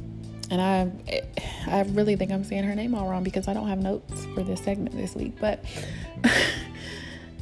and 0.49 0.61
I, 0.61 0.92
I 1.66 1.82
really 1.88 2.14
think 2.14 2.30
I'm 2.30 2.44
saying 2.44 2.62
her 2.62 2.76
name 2.76 2.94
all 2.94 3.09
wrong 3.09 3.25
because 3.25 3.49
I 3.49 3.52
don't 3.52 3.66
have 3.66 3.80
notes 3.80 4.26
for 4.26 4.44
this 4.44 4.62
segment 4.62 4.97
this 4.97 5.16
week. 5.16 5.40
But 5.40 5.64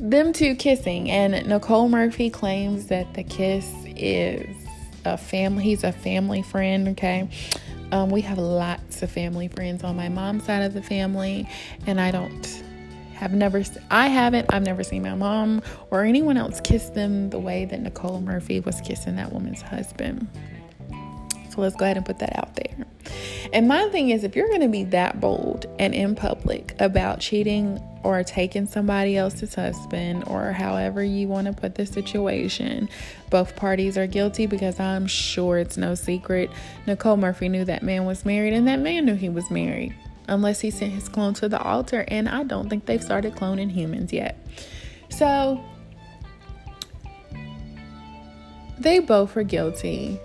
them 0.01 0.33
two 0.33 0.55
kissing, 0.55 1.11
and 1.11 1.47
Nicole 1.47 1.89
Murphy 1.89 2.31
claims 2.31 2.87
that 2.87 3.15
the 3.15 3.23
kiss 3.23 3.71
is 3.87 4.57
a 5.05 5.17
family. 5.17 5.63
He's 5.63 5.85
a 5.85 5.93
family 5.93 6.43
friend. 6.43 6.89
Okay, 6.89 7.29
um, 7.93 8.11
we 8.11 8.23
have 8.23 8.39
lots 8.39 9.03
of 9.03 9.11
family 9.11 9.49
friends 9.49 9.85
on 9.85 9.97
my 9.97 10.09
mom's 10.09 10.45
side 10.45 10.63
of 10.63 10.75
the 10.75 10.83
family, 10.83 11.49
and 11.87 12.01
I 12.01 12.11
don't 12.11 12.63
have 13.15 13.35
never, 13.35 13.63
I 13.91 14.09
haven't, 14.09 14.47
I've 14.53 14.63
never 14.63 14.83
seen 14.83 15.03
my 15.03 15.15
mom 15.15 15.63
or 15.91 16.05
anyone 16.05 16.39
else 16.39 16.59
kiss 16.63 16.89
them 16.89 17.29
the 17.29 17.39
way 17.39 17.67
that 17.67 17.81
Nicole 17.81 18.23
Murphy 18.23 18.61
was 18.61 18.81
kissing 18.81 19.17
that 19.17 19.31
woman's 19.31 19.61
husband. 19.61 20.27
So 21.51 21.61
let's 21.61 21.77
go 21.77 21.85
ahead 21.85 21.99
and 21.99 22.07
put 22.07 22.19
that 22.21 22.35
out 22.37 22.57
there. 22.57 22.87
And 23.53 23.69
my 23.69 23.89
thing 23.91 24.09
is, 24.09 24.25
if 24.25 24.37
you're 24.37 24.49
going 24.49 24.63
to 24.63 24.69
be 24.69 24.85
that 24.85 25.21
bold 25.21 25.67
and 25.79 25.95
in 25.95 26.15
public 26.15 26.75
about 26.79 27.21
cheating 27.21 27.79
or 28.03 28.23
taking 28.25 28.67
somebody 28.67 29.17
else's 29.17 29.55
husband 29.55 30.25
or 30.27 30.53
however 30.53 31.03
you 31.05 31.29
want 31.29 31.47
to 31.47 31.53
put 31.53 31.75
the 31.75 31.85
situation, 31.85 32.89
both 33.29 33.57
parties 33.57 33.99
are 33.99 34.07
guilty 34.07 34.47
because 34.47 34.81
I'm 34.81 35.07
sure 35.07 35.59
it's 35.59 35.77
no 35.77 35.95
secret. 35.95 36.51
Nicole 36.87 37.17
Murphy 37.17 37.49
knew 37.49 37.65
that 37.65 37.83
man 37.83 38.05
was 38.05 38.25
married 38.25 38.55
and 38.55 38.67
that 38.69 38.79
man 38.79 39.05
knew 39.05 39.15
he 39.15 39.29
was 39.29 39.51
married. 39.51 39.95
Unless 40.29 40.61
he 40.61 40.71
sent 40.71 40.93
his 40.93 41.09
clone 41.09 41.35
to 41.35 41.49
the 41.49 41.61
altar, 41.61 42.05
and 42.07 42.29
I 42.29 42.45
don't 42.45 42.71
think 42.71 42.87
they've 42.87 43.03
started 43.03 43.35
cloning 43.35 43.71
humans 43.71 44.13
yet. 44.13 44.39
So, 45.09 45.61
they 48.79 49.01
both 49.01 49.37
are 49.37 49.43
guilty. 49.43 50.21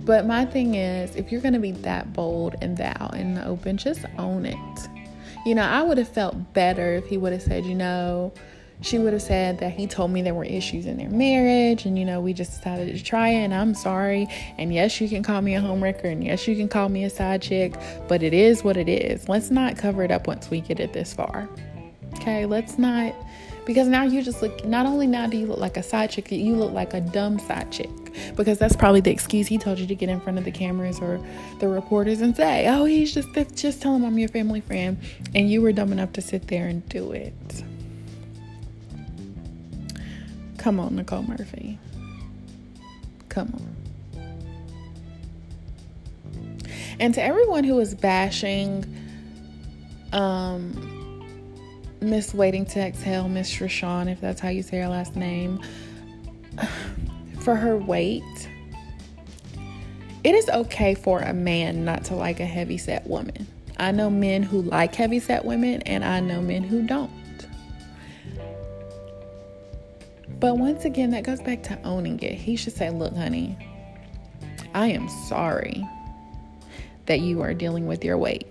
But 0.00 0.26
my 0.26 0.44
thing 0.44 0.74
is, 0.74 1.16
if 1.16 1.32
you're 1.32 1.40
going 1.40 1.54
to 1.54 1.60
be 1.60 1.72
that 1.72 2.12
bold 2.12 2.56
and 2.60 2.76
that 2.76 3.00
out 3.00 3.14
in 3.14 3.34
the 3.34 3.46
open, 3.46 3.78
just 3.78 4.04
own 4.18 4.44
it. 4.44 4.88
You 5.48 5.54
know, 5.54 5.62
I 5.62 5.80
would 5.80 5.96
have 5.96 6.08
felt 6.08 6.52
better 6.52 6.96
if 6.96 7.06
he 7.06 7.16
would 7.16 7.32
have 7.32 7.40
said, 7.40 7.64
you 7.64 7.74
know, 7.74 8.34
she 8.82 8.98
would 8.98 9.14
have 9.14 9.22
said 9.22 9.60
that 9.60 9.72
he 9.72 9.86
told 9.86 10.10
me 10.10 10.20
there 10.20 10.34
were 10.34 10.44
issues 10.44 10.84
in 10.84 10.98
their 10.98 11.08
marriage 11.08 11.86
and 11.86 11.98
you 11.98 12.04
know 12.04 12.20
we 12.20 12.34
just 12.34 12.58
decided 12.58 12.94
to 12.96 13.02
try 13.02 13.30
it 13.30 13.44
and 13.44 13.54
i'm 13.54 13.74
sorry. 13.74 14.28
And 14.58 14.74
yes 14.74 15.00
you 15.00 15.08
can 15.08 15.22
call 15.22 15.40
me 15.40 15.54
a 15.54 15.60
homewrecker 15.60 16.04
and 16.04 16.22
yes 16.22 16.46
you 16.46 16.54
can 16.54 16.68
call 16.68 16.90
me 16.90 17.02
a 17.04 17.10
side 17.10 17.40
chick 17.40 17.74
but 18.08 18.22
it 18.22 18.34
is 18.34 18.62
what 18.62 18.76
it 18.76 18.90
is. 18.90 19.26
Let's 19.26 19.50
not 19.50 19.78
cover 19.78 20.04
it 20.04 20.10
up 20.10 20.26
once 20.26 20.50
we 20.50 20.60
get 20.60 20.80
it 20.80 20.92
this 20.92 21.14
far. 21.14 21.48
Okay? 22.16 22.44
Let's 22.44 22.78
not 22.78 23.14
because 23.68 23.86
now 23.86 24.02
you 24.02 24.22
just 24.22 24.40
look, 24.40 24.64
not 24.64 24.86
only 24.86 25.06
now 25.06 25.26
do 25.26 25.36
you 25.36 25.44
look 25.44 25.58
like 25.58 25.76
a 25.76 25.82
side 25.82 26.08
chick, 26.08 26.32
you 26.32 26.56
look 26.56 26.72
like 26.72 26.94
a 26.94 27.02
dumb 27.02 27.38
side 27.38 27.70
chick. 27.70 27.90
Because 28.34 28.58
that's 28.58 28.74
probably 28.74 29.02
the 29.02 29.10
excuse 29.10 29.46
he 29.46 29.58
told 29.58 29.78
you 29.78 29.86
to 29.86 29.94
get 29.94 30.08
in 30.08 30.22
front 30.22 30.38
of 30.38 30.46
the 30.46 30.50
cameras 30.50 31.00
or 31.00 31.20
the 31.58 31.68
reporters 31.68 32.22
and 32.22 32.34
say, 32.34 32.66
oh, 32.66 32.86
he's 32.86 33.12
just, 33.12 33.28
just 33.54 33.82
tell 33.82 33.94
him 33.94 34.06
I'm 34.06 34.18
your 34.18 34.30
family 34.30 34.62
friend. 34.62 34.96
And 35.34 35.50
you 35.50 35.60
were 35.60 35.72
dumb 35.72 35.92
enough 35.92 36.14
to 36.14 36.22
sit 36.22 36.48
there 36.48 36.66
and 36.66 36.88
do 36.88 37.12
it. 37.12 37.34
Come 40.56 40.80
on, 40.80 40.96
Nicole 40.96 41.24
Murphy. 41.24 41.78
Come 43.28 43.52
on. 43.52 43.76
And 46.98 47.12
to 47.12 47.22
everyone 47.22 47.64
who 47.64 47.78
is 47.80 47.94
bashing, 47.94 48.86
um, 50.14 50.97
Miss 52.00 52.32
Waiting 52.32 52.64
to 52.66 52.80
Exhale, 52.80 53.28
Miss 53.28 53.52
Rochon, 53.56 54.10
if 54.10 54.20
that's 54.20 54.40
how 54.40 54.48
you 54.48 54.62
say 54.62 54.78
her 54.78 54.88
last 54.88 55.16
name, 55.16 55.60
for 57.40 57.56
her 57.56 57.76
weight. 57.76 58.48
It 60.24 60.34
is 60.34 60.48
okay 60.48 60.94
for 60.94 61.20
a 61.20 61.32
man 61.32 61.84
not 61.84 62.04
to 62.04 62.14
like 62.14 62.40
a 62.40 62.46
heavy 62.46 62.78
set 62.78 63.06
woman. 63.06 63.46
I 63.78 63.92
know 63.92 64.10
men 64.10 64.42
who 64.42 64.62
like 64.62 64.94
heavy 64.94 65.20
set 65.20 65.44
women, 65.44 65.82
and 65.82 66.04
I 66.04 66.20
know 66.20 66.40
men 66.40 66.64
who 66.64 66.82
don't. 66.82 67.10
But 70.40 70.58
once 70.58 70.84
again, 70.84 71.10
that 71.10 71.24
goes 71.24 71.40
back 71.40 71.62
to 71.64 71.80
owning 71.82 72.20
it. 72.20 72.34
He 72.34 72.56
should 72.56 72.74
say, 72.74 72.90
Look, 72.90 73.14
honey, 73.14 73.56
I 74.74 74.88
am 74.88 75.08
sorry 75.08 75.84
that 77.06 77.20
you 77.20 77.40
are 77.42 77.54
dealing 77.54 77.86
with 77.86 78.04
your 78.04 78.18
weight. 78.18 78.50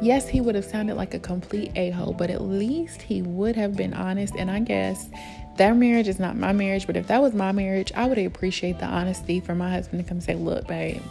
Yes, 0.00 0.28
he 0.28 0.40
would 0.40 0.54
have 0.54 0.64
sounded 0.64 0.94
like 0.94 1.14
a 1.14 1.18
complete 1.18 1.72
a 1.76 1.90
hole, 1.90 2.14
but 2.14 2.30
at 2.30 2.42
least 2.42 3.02
he 3.02 3.22
would 3.22 3.56
have 3.56 3.76
been 3.76 3.92
honest. 3.92 4.34
And 4.36 4.50
I 4.50 4.60
guess 4.60 5.08
their 5.56 5.74
marriage 5.74 6.08
is 6.08 6.18
not 6.18 6.36
my 6.36 6.52
marriage, 6.52 6.86
but 6.86 6.96
if 6.96 7.06
that 7.08 7.20
was 7.20 7.34
my 7.34 7.52
marriage, 7.52 7.92
I 7.94 8.06
would 8.06 8.18
appreciate 8.18 8.78
the 8.78 8.86
honesty 8.86 9.40
for 9.40 9.54
my 9.54 9.70
husband 9.70 10.02
to 10.02 10.08
come 10.08 10.20
say, 10.20 10.34
Look, 10.34 10.66
babe, 10.66 11.02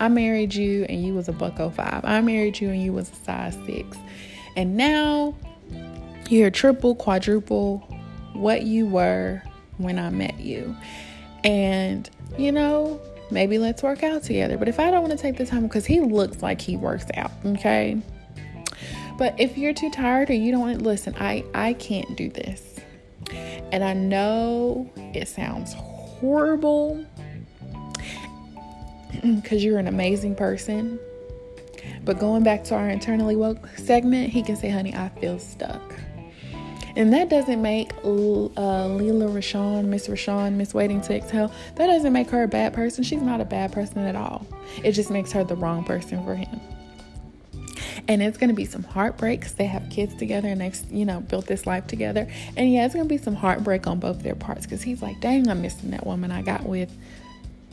I 0.00 0.08
married 0.08 0.54
you 0.54 0.84
and 0.84 1.04
you 1.04 1.14
was 1.14 1.28
a 1.28 1.32
buck 1.32 1.56
05. 1.56 2.04
I 2.04 2.20
married 2.20 2.60
you 2.60 2.70
and 2.70 2.82
you 2.82 2.92
was 2.92 3.10
a 3.10 3.14
size 3.14 3.56
six. 3.66 3.96
And 4.56 4.76
now 4.76 5.34
you're 6.28 6.50
triple, 6.50 6.94
quadruple 6.94 7.78
what 8.32 8.62
you 8.62 8.86
were 8.86 9.42
when 9.78 9.98
I 9.98 10.10
met 10.10 10.38
you. 10.40 10.76
And, 11.44 12.08
you 12.38 12.52
know, 12.52 13.00
maybe 13.30 13.58
let's 13.58 13.82
work 13.82 14.02
out 14.02 14.22
together. 14.22 14.56
But 14.56 14.68
if 14.68 14.78
I 14.80 14.90
don't 14.90 15.02
want 15.02 15.12
to 15.12 15.18
take 15.18 15.36
the 15.36 15.46
time, 15.46 15.62
because 15.62 15.86
he 15.86 16.00
looks 16.00 16.42
like 16.42 16.60
he 16.60 16.76
works 16.76 17.06
out, 17.14 17.32
okay? 17.44 18.00
But 19.18 19.38
if 19.38 19.58
you're 19.58 19.74
too 19.74 19.90
tired 19.90 20.30
or 20.30 20.34
you 20.34 20.50
don't 20.50 20.60
want 20.60 20.78
to 20.78 20.84
listen, 20.84 21.14
I, 21.18 21.44
I 21.54 21.74
can't 21.74 22.16
do 22.16 22.30
this. 22.30 22.78
And 23.72 23.84
I 23.84 23.92
know 23.92 24.90
it 24.96 25.28
sounds 25.28 25.74
horrible 25.74 27.04
because 29.22 29.62
you're 29.62 29.78
an 29.78 29.88
amazing 29.88 30.34
person. 30.34 30.98
But 32.04 32.18
going 32.18 32.42
back 32.42 32.64
to 32.64 32.74
our 32.74 32.88
internally 32.88 33.36
woke 33.36 33.68
segment, 33.76 34.30
he 34.30 34.42
can 34.42 34.56
say, 34.56 34.70
honey, 34.70 34.94
I 34.94 35.10
feel 35.20 35.38
stuck. 35.38 35.94
And 36.96 37.12
that 37.12 37.28
doesn't 37.28 37.62
make 37.62 37.92
uh, 38.04 38.08
Lela 38.08 39.26
Rochon, 39.26 39.86
Miss 39.86 40.08
Rochon, 40.08 40.54
Miss 40.54 40.74
Waiting 40.74 41.00
to 41.02 41.14
Exhale, 41.14 41.52
that 41.76 41.86
doesn't 41.86 42.12
make 42.12 42.30
her 42.30 42.42
a 42.42 42.48
bad 42.48 42.74
person. 42.74 43.04
She's 43.04 43.22
not 43.22 43.40
a 43.40 43.44
bad 43.44 43.72
person 43.72 43.98
at 43.98 44.16
all. 44.16 44.46
It 44.82 44.92
just 44.92 45.10
makes 45.10 45.32
her 45.32 45.44
the 45.44 45.56
wrong 45.56 45.84
person 45.84 46.24
for 46.24 46.34
him. 46.34 46.60
And 48.08 48.22
it's 48.22 48.38
going 48.38 48.48
to 48.48 48.54
be 48.54 48.64
some 48.64 48.82
heartbreak 48.82 49.40
because 49.40 49.54
they 49.54 49.66
have 49.66 49.88
kids 49.90 50.14
together 50.14 50.48
and 50.48 50.60
they've, 50.60 50.78
you 50.90 51.04
know, 51.04 51.20
built 51.20 51.46
this 51.46 51.66
life 51.66 51.86
together. 51.86 52.26
And 52.56 52.72
yeah, 52.72 52.84
it's 52.84 52.94
going 52.94 53.06
to 53.06 53.08
be 53.08 53.18
some 53.18 53.36
heartbreak 53.36 53.86
on 53.86 54.00
both 54.00 54.22
their 54.22 54.34
parts 54.34 54.66
because 54.66 54.82
he's 54.82 55.02
like, 55.02 55.20
dang, 55.20 55.48
I'm 55.48 55.62
missing 55.62 55.90
that 55.90 56.06
woman 56.06 56.32
I 56.32 56.42
got 56.42 56.64
with 56.64 56.90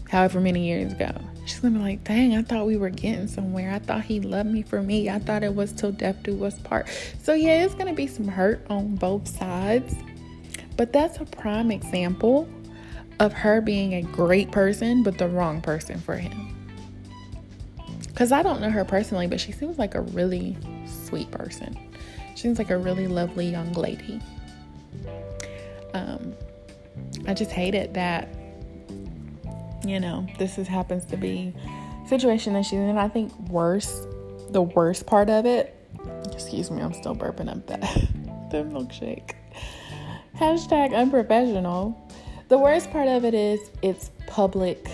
however 0.10 0.40
many 0.40 0.68
years 0.68 0.94
ago. 0.94 1.12
She's 1.46 1.60
gonna 1.60 1.78
be 1.78 1.84
like, 1.84 2.04
dang, 2.04 2.36
I 2.36 2.42
thought 2.42 2.66
we 2.66 2.78
were 2.78 2.90
getting 2.90 3.28
somewhere. 3.28 3.72
I 3.72 3.80
thought 3.80 4.04
he 4.04 4.20
loved 4.20 4.50
me 4.50 4.62
for 4.62 4.82
me. 4.82 5.10
I 5.10 5.20
thought 5.20 5.44
it 5.44 5.56
was 5.56 5.72
till 5.72 5.92
death 5.92 6.22
do 6.24 6.44
us 6.44 6.60
part. 6.60 6.88
So 7.24 7.34
yeah, 7.34 7.64
it's 7.64 7.74
gonna 7.74 7.94
be 7.94 8.08
some 8.08 8.28
hurt 8.28 8.66
on 8.70 8.96
both 8.96 9.28
sides. 9.28 9.96
But 10.76 10.94
that's 10.94 11.18
a 11.18 11.26
prime 11.26 11.72
example 11.72 12.48
of 13.20 13.34
her 13.34 13.62
being 13.62 13.96
a 13.96 14.02
great 14.04 14.52
person, 14.52 15.04
but 15.04 15.18
the 15.18 15.28
wrong 15.28 15.62
person 15.62 16.00
for 16.00 16.16
him. 16.16 16.54
Because 18.08 18.32
I 18.32 18.44
don't 18.44 18.62
know 18.62 18.70
her 18.70 18.86
personally, 18.86 19.28
but 19.28 19.40
she 19.40 19.52
seems 19.52 19.78
like 19.78 19.96
a 19.96 20.02
really 20.02 20.58
sweet 20.86 21.32
person. 21.32 21.78
She 22.36 22.44
seems 22.44 22.58
like 22.58 22.70
a 22.70 22.78
really 22.78 23.08
lovely 23.08 23.50
young 23.50 23.74
lady. 23.74 24.22
Um, 25.94 26.34
I 27.28 27.34
just 27.34 27.52
hate 27.52 27.74
it 27.74 27.94
that 27.94 28.30
you 29.88 30.00
know, 30.00 30.27
this 30.38 30.58
is 30.58 30.67
happens 30.67 31.06
to 31.06 31.17
be 31.17 31.53
situation 32.08 32.53
that 32.53 32.65
she's 32.65 32.74
in. 32.79 32.98
I 32.98 33.08
think 33.08 33.32
worse, 33.50 34.06
the 34.50 34.62
worst 34.62 35.06
part 35.06 35.29
of 35.29 35.46
it, 35.46 35.75
excuse 36.32 36.72
me, 36.72 36.82
I'm 36.82 36.94
still 36.94 37.15
burping 37.15 37.50
up 37.50 37.65
that 37.67 37.82
the 38.51 38.63
milkshake. 38.63 39.32
Hashtag 40.36 40.96
unprofessional. 40.96 42.00
The 42.48 42.58
worst 42.58 42.91
part 42.91 43.08
of 43.08 43.25
it 43.25 43.34
is 43.34 43.60
it's 43.82 44.12
public 44.27 44.89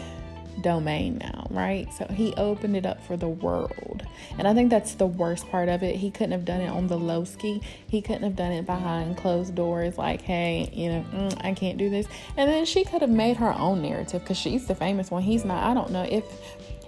domain 0.61 1.17
now, 1.17 1.47
right? 1.49 1.91
So 1.93 2.05
he 2.05 2.33
opened 2.35 2.75
it 2.75 2.85
up 2.85 3.03
for 3.05 3.17
the 3.17 3.27
world. 3.27 4.02
And 4.37 4.47
I 4.47 4.53
think 4.53 4.69
that's 4.69 4.95
the 4.95 5.05
worst 5.05 5.47
part 5.49 5.69
of 5.69 5.83
it. 5.83 5.95
He 5.95 6.11
couldn't 6.11 6.31
have 6.31 6.45
done 6.45 6.61
it 6.61 6.69
on 6.69 6.87
the 6.87 6.97
low 6.97 7.23
ski. 7.23 7.61
He 7.87 8.01
couldn't 8.01 8.23
have 8.23 8.35
done 8.35 8.51
it 8.51 8.65
behind 8.65 9.17
closed 9.17 9.55
doors, 9.55 9.97
like, 9.97 10.21
hey, 10.21 10.69
you 10.73 10.89
know, 10.89 11.05
mm, 11.13 11.45
I 11.45 11.53
can't 11.53 11.77
do 11.77 11.89
this. 11.89 12.07
And 12.37 12.49
then 12.49 12.65
she 12.65 12.83
could 12.83 13.01
have 13.01 13.09
made 13.09 13.37
her 13.37 13.53
own 13.53 13.81
narrative 13.81 14.21
because 14.21 14.37
she's 14.37 14.67
the 14.67 14.75
famous 14.75 15.11
one. 15.11 15.23
He's 15.23 15.45
not. 15.45 15.63
I 15.63 15.73
don't 15.73 15.91
know 15.91 16.03
if 16.03 16.23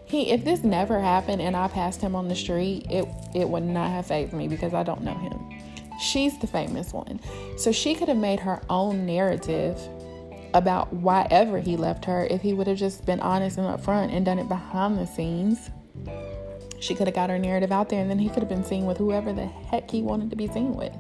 he 0.06 0.32
if 0.32 0.46
this 0.46 0.64
never 0.64 1.00
happened 1.00 1.42
and 1.42 1.56
I 1.56 1.68
passed 1.68 2.02
him 2.02 2.16
on 2.16 2.28
the 2.28 2.36
street, 2.36 2.86
it 2.90 3.08
it 3.34 3.48
would 3.50 3.64
not 3.64 3.90
have 3.90 4.06
fazed 4.06 4.34
me 4.34 4.48
because 4.48 4.74
I 4.74 4.84
don't 4.84 5.02
know 5.02 5.16
him. 5.16 5.60
She's 6.00 6.38
the 6.40 6.48
famous 6.48 6.94
one. 6.94 7.20
So 7.58 7.72
she 7.72 7.96
could 7.96 8.08
have 8.10 8.18
made 8.18 8.40
her 8.42 8.62
own 8.70 9.06
narrative 9.06 9.80
about 10.54 10.94
why 10.94 11.28
ever 11.32 11.60
he 11.60 11.76
left 11.76 12.06
her 12.06 12.26
if 12.30 12.42
he 12.42 12.54
would 12.54 12.68
have 12.68 12.78
just 12.78 13.06
been 13.06 13.20
honest 13.20 13.58
and 13.58 13.68
upfront 13.68 14.14
and 14.14 14.26
done 14.26 14.40
it 14.40 14.48
behind 14.48 14.98
the 14.98 15.06
scenes. 15.06 15.70
She 16.86 16.94
could 16.94 17.08
have 17.08 17.16
got 17.16 17.32
her 17.32 17.40
narrative 17.40 17.72
out 17.72 17.90
there 17.90 18.00
and 18.00 18.10
then 18.10 18.20
he 18.20 18.30
could 18.30 18.40
have 18.40 18.50
been 18.50 18.64
seen 18.64 18.86
with 18.86 18.98
whoever 18.98 19.34
the 19.34 19.46
heck 19.46 19.90
he 19.90 20.04
wanted 20.04 20.30
to 20.30 20.36
be 20.36 20.48
seen 20.48 20.76
with. 20.76 20.94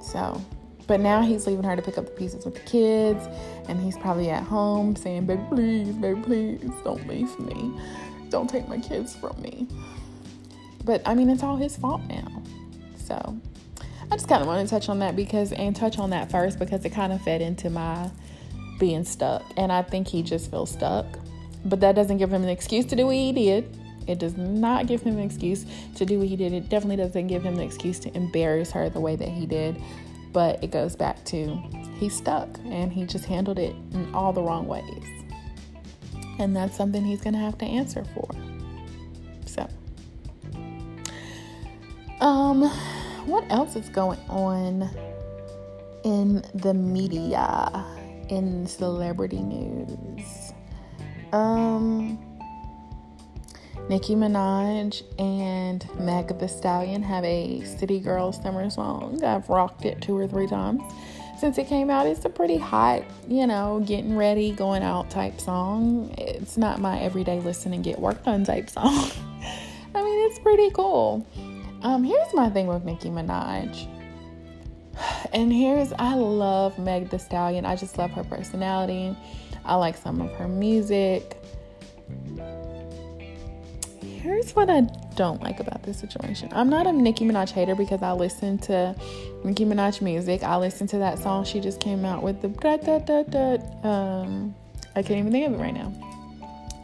So, 0.00 0.40
but 0.86 1.00
now 1.00 1.20
he's 1.20 1.46
leaving 1.46 1.64
her 1.64 1.76
to 1.76 1.82
pick 1.82 1.98
up 1.98 2.06
the 2.06 2.12
pieces 2.12 2.46
with 2.46 2.54
the 2.54 2.60
kids 2.60 3.28
and 3.68 3.78
he's 3.78 3.98
probably 3.98 4.30
at 4.30 4.42
home 4.42 4.96
saying, 4.96 5.26
Baby, 5.26 5.42
please, 5.50 5.94
baby, 5.96 6.20
please, 6.22 6.70
don't 6.82 7.06
leave 7.06 7.38
me. 7.38 7.78
Don't 8.30 8.48
take 8.48 8.66
my 8.68 8.78
kids 8.78 9.14
from 9.14 9.40
me. 9.42 9.68
But 10.84 11.02
I 11.04 11.14
mean, 11.14 11.28
it's 11.28 11.42
all 11.42 11.56
his 11.56 11.76
fault 11.76 12.00
now. 12.08 12.42
So, 12.96 13.38
I 14.10 14.16
just 14.16 14.28
kind 14.28 14.40
of 14.40 14.48
want 14.48 14.66
to 14.66 14.74
touch 14.74 14.88
on 14.88 15.00
that 15.00 15.14
because, 15.14 15.52
and 15.52 15.76
touch 15.76 15.98
on 15.98 16.08
that 16.10 16.30
first 16.30 16.58
because 16.58 16.82
it 16.86 16.90
kind 16.90 17.12
of 17.12 17.20
fed 17.20 17.42
into 17.42 17.68
my 17.68 18.10
being 18.78 19.04
stuck. 19.04 19.42
And 19.58 19.70
I 19.70 19.82
think 19.82 20.08
he 20.08 20.22
just 20.22 20.50
feels 20.50 20.70
stuck. 20.70 21.04
But 21.64 21.80
that 21.80 21.94
doesn't 21.94 22.18
give 22.18 22.32
him 22.32 22.42
an 22.42 22.48
excuse 22.48 22.86
to 22.86 22.96
do 22.96 23.06
what 23.06 23.16
he 23.16 23.32
did. 23.32 23.76
It 24.06 24.18
does 24.18 24.36
not 24.36 24.86
give 24.86 25.02
him 25.02 25.18
an 25.18 25.24
excuse 25.24 25.66
to 25.96 26.06
do 26.06 26.18
what 26.18 26.28
he 26.28 26.36
did. 26.36 26.52
It 26.52 26.68
definitely 26.68 26.96
doesn't 26.96 27.26
give 27.26 27.42
him 27.42 27.54
an 27.54 27.60
excuse 27.60 27.98
to 28.00 28.16
embarrass 28.16 28.70
her 28.72 28.88
the 28.88 29.00
way 29.00 29.16
that 29.16 29.28
he 29.28 29.46
did. 29.46 29.80
But 30.32 30.62
it 30.64 30.70
goes 30.70 30.96
back 30.96 31.24
to 31.26 31.56
he's 31.98 32.16
stuck 32.16 32.48
and 32.64 32.92
he 32.92 33.04
just 33.04 33.26
handled 33.26 33.58
it 33.58 33.74
in 33.92 34.14
all 34.14 34.32
the 34.32 34.42
wrong 34.42 34.66
ways. 34.66 35.04
And 36.38 36.56
that's 36.56 36.76
something 36.76 37.04
he's 37.04 37.20
going 37.20 37.34
to 37.34 37.40
have 37.40 37.58
to 37.58 37.66
answer 37.66 38.04
for. 38.14 38.30
So, 39.44 39.68
um, 42.20 42.62
what 43.26 43.44
else 43.50 43.76
is 43.76 43.88
going 43.88 44.20
on 44.28 44.88
in 46.04 46.44
the 46.54 46.72
media, 46.72 47.84
in 48.28 48.66
celebrity 48.66 49.42
news? 49.42 50.52
Um, 51.32 52.18
Nicki 53.88 54.14
Minaj 54.14 55.02
and 55.18 55.86
Meg 55.98 56.38
the 56.38 56.48
Stallion 56.48 57.02
have 57.02 57.24
a 57.24 57.62
City 57.64 58.00
Girls 58.00 58.40
summer 58.42 58.68
song. 58.70 59.22
I've 59.24 59.48
rocked 59.48 59.84
it 59.84 60.00
two 60.02 60.16
or 60.16 60.26
three 60.26 60.46
times 60.46 60.82
since 61.38 61.56
it 61.56 61.68
came 61.68 61.88
out. 61.88 62.06
It's 62.06 62.24
a 62.24 62.28
pretty 62.28 62.56
hot, 62.56 63.02
you 63.26 63.46
know, 63.46 63.82
getting 63.86 64.16
ready, 64.16 64.52
going 64.52 64.82
out 64.82 65.08
type 65.10 65.40
song. 65.40 66.14
It's 66.18 66.58
not 66.58 66.80
my 66.80 67.00
everyday 67.00 67.40
listen 67.40 67.72
and 67.72 67.82
get 67.82 67.98
work 67.98 68.22
done 68.24 68.44
type 68.44 68.68
song. 68.68 69.10
I 69.94 70.02
mean, 70.02 70.30
it's 70.30 70.38
pretty 70.40 70.70
cool. 70.70 71.26
Um, 71.82 72.04
here's 72.04 72.34
my 72.34 72.50
thing 72.50 72.66
with 72.66 72.84
Nicki 72.84 73.08
Minaj. 73.08 73.86
And 75.32 75.52
here's 75.52 75.92
I 75.92 76.14
love 76.14 76.78
Meg 76.78 77.10
the 77.10 77.18
Stallion. 77.18 77.66
I 77.66 77.76
just 77.76 77.98
love 77.98 78.10
her 78.12 78.24
personality. 78.24 79.16
I 79.64 79.74
like 79.76 79.96
some 79.96 80.20
of 80.20 80.30
her 80.32 80.48
music. 80.48 81.36
Here's 84.02 84.54
what 84.54 84.68
I 84.68 84.82
don't 85.14 85.42
like 85.42 85.60
about 85.60 85.82
this 85.82 85.98
situation. 85.98 86.48
I'm 86.52 86.68
not 86.68 86.86
a 86.86 86.92
Nicki 86.92 87.24
Minaj 87.24 87.50
hater 87.50 87.74
because 87.74 88.02
I 88.02 88.12
listen 88.12 88.58
to 88.58 88.94
Nicki 89.44 89.64
Minaj 89.64 90.00
music. 90.02 90.42
I 90.42 90.56
listen 90.56 90.86
to 90.88 90.98
that 90.98 91.18
song 91.18 91.44
she 91.44 91.60
just 91.60 91.80
came 91.80 92.04
out 92.04 92.22
with 92.22 92.42
the 92.42 92.48
da 92.48 92.76
da 92.76 92.98
da 92.98 93.22
da. 93.22 93.88
Um, 93.88 94.54
I 94.96 95.02
can't 95.02 95.18
even 95.18 95.32
think 95.32 95.46
of 95.46 95.54
it 95.54 95.58
right 95.58 95.74
now 95.74 95.92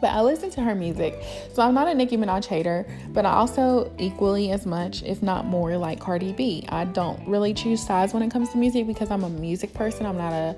but 0.05 0.11
I 0.11 0.21
listen 0.21 0.51
to 0.51 0.61
her 0.61 0.75
music. 0.75 1.19
So 1.53 1.63
I'm 1.63 1.73
not 1.73 1.87
a 1.87 1.93
Nicki 1.95 2.15
Minaj 2.15 2.45
hater, 2.45 2.85
but 3.09 3.25
I 3.25 3.31
also 3.31 3.91
equally 3.97 4.51
as 4.51 4.65
much, 4.65 5.01
if 5.01 5.23
not 5.23 5.45
more, 5.45 5.77
like 5.77 5.99
Cardi 5.99 6.31
B. 6.31 6.63
I 6.69 6.85
don't 6.85 7.27
really 7.27 7.55
choose 7.55 7.83
sides 7.83 8.13
when 8.13 8.21
it 8.21 8.29
comes 8.29 8.49
to 8.49 8.57
music 8.57 8.85
because 8.85 9.09
I'm 9.09 9.23
a 9.23 9.29
music 9.29 9.73
person. 9.73 10.05
I'm 10.05 10.17
not 10.17 10.31
a 10.31 10.55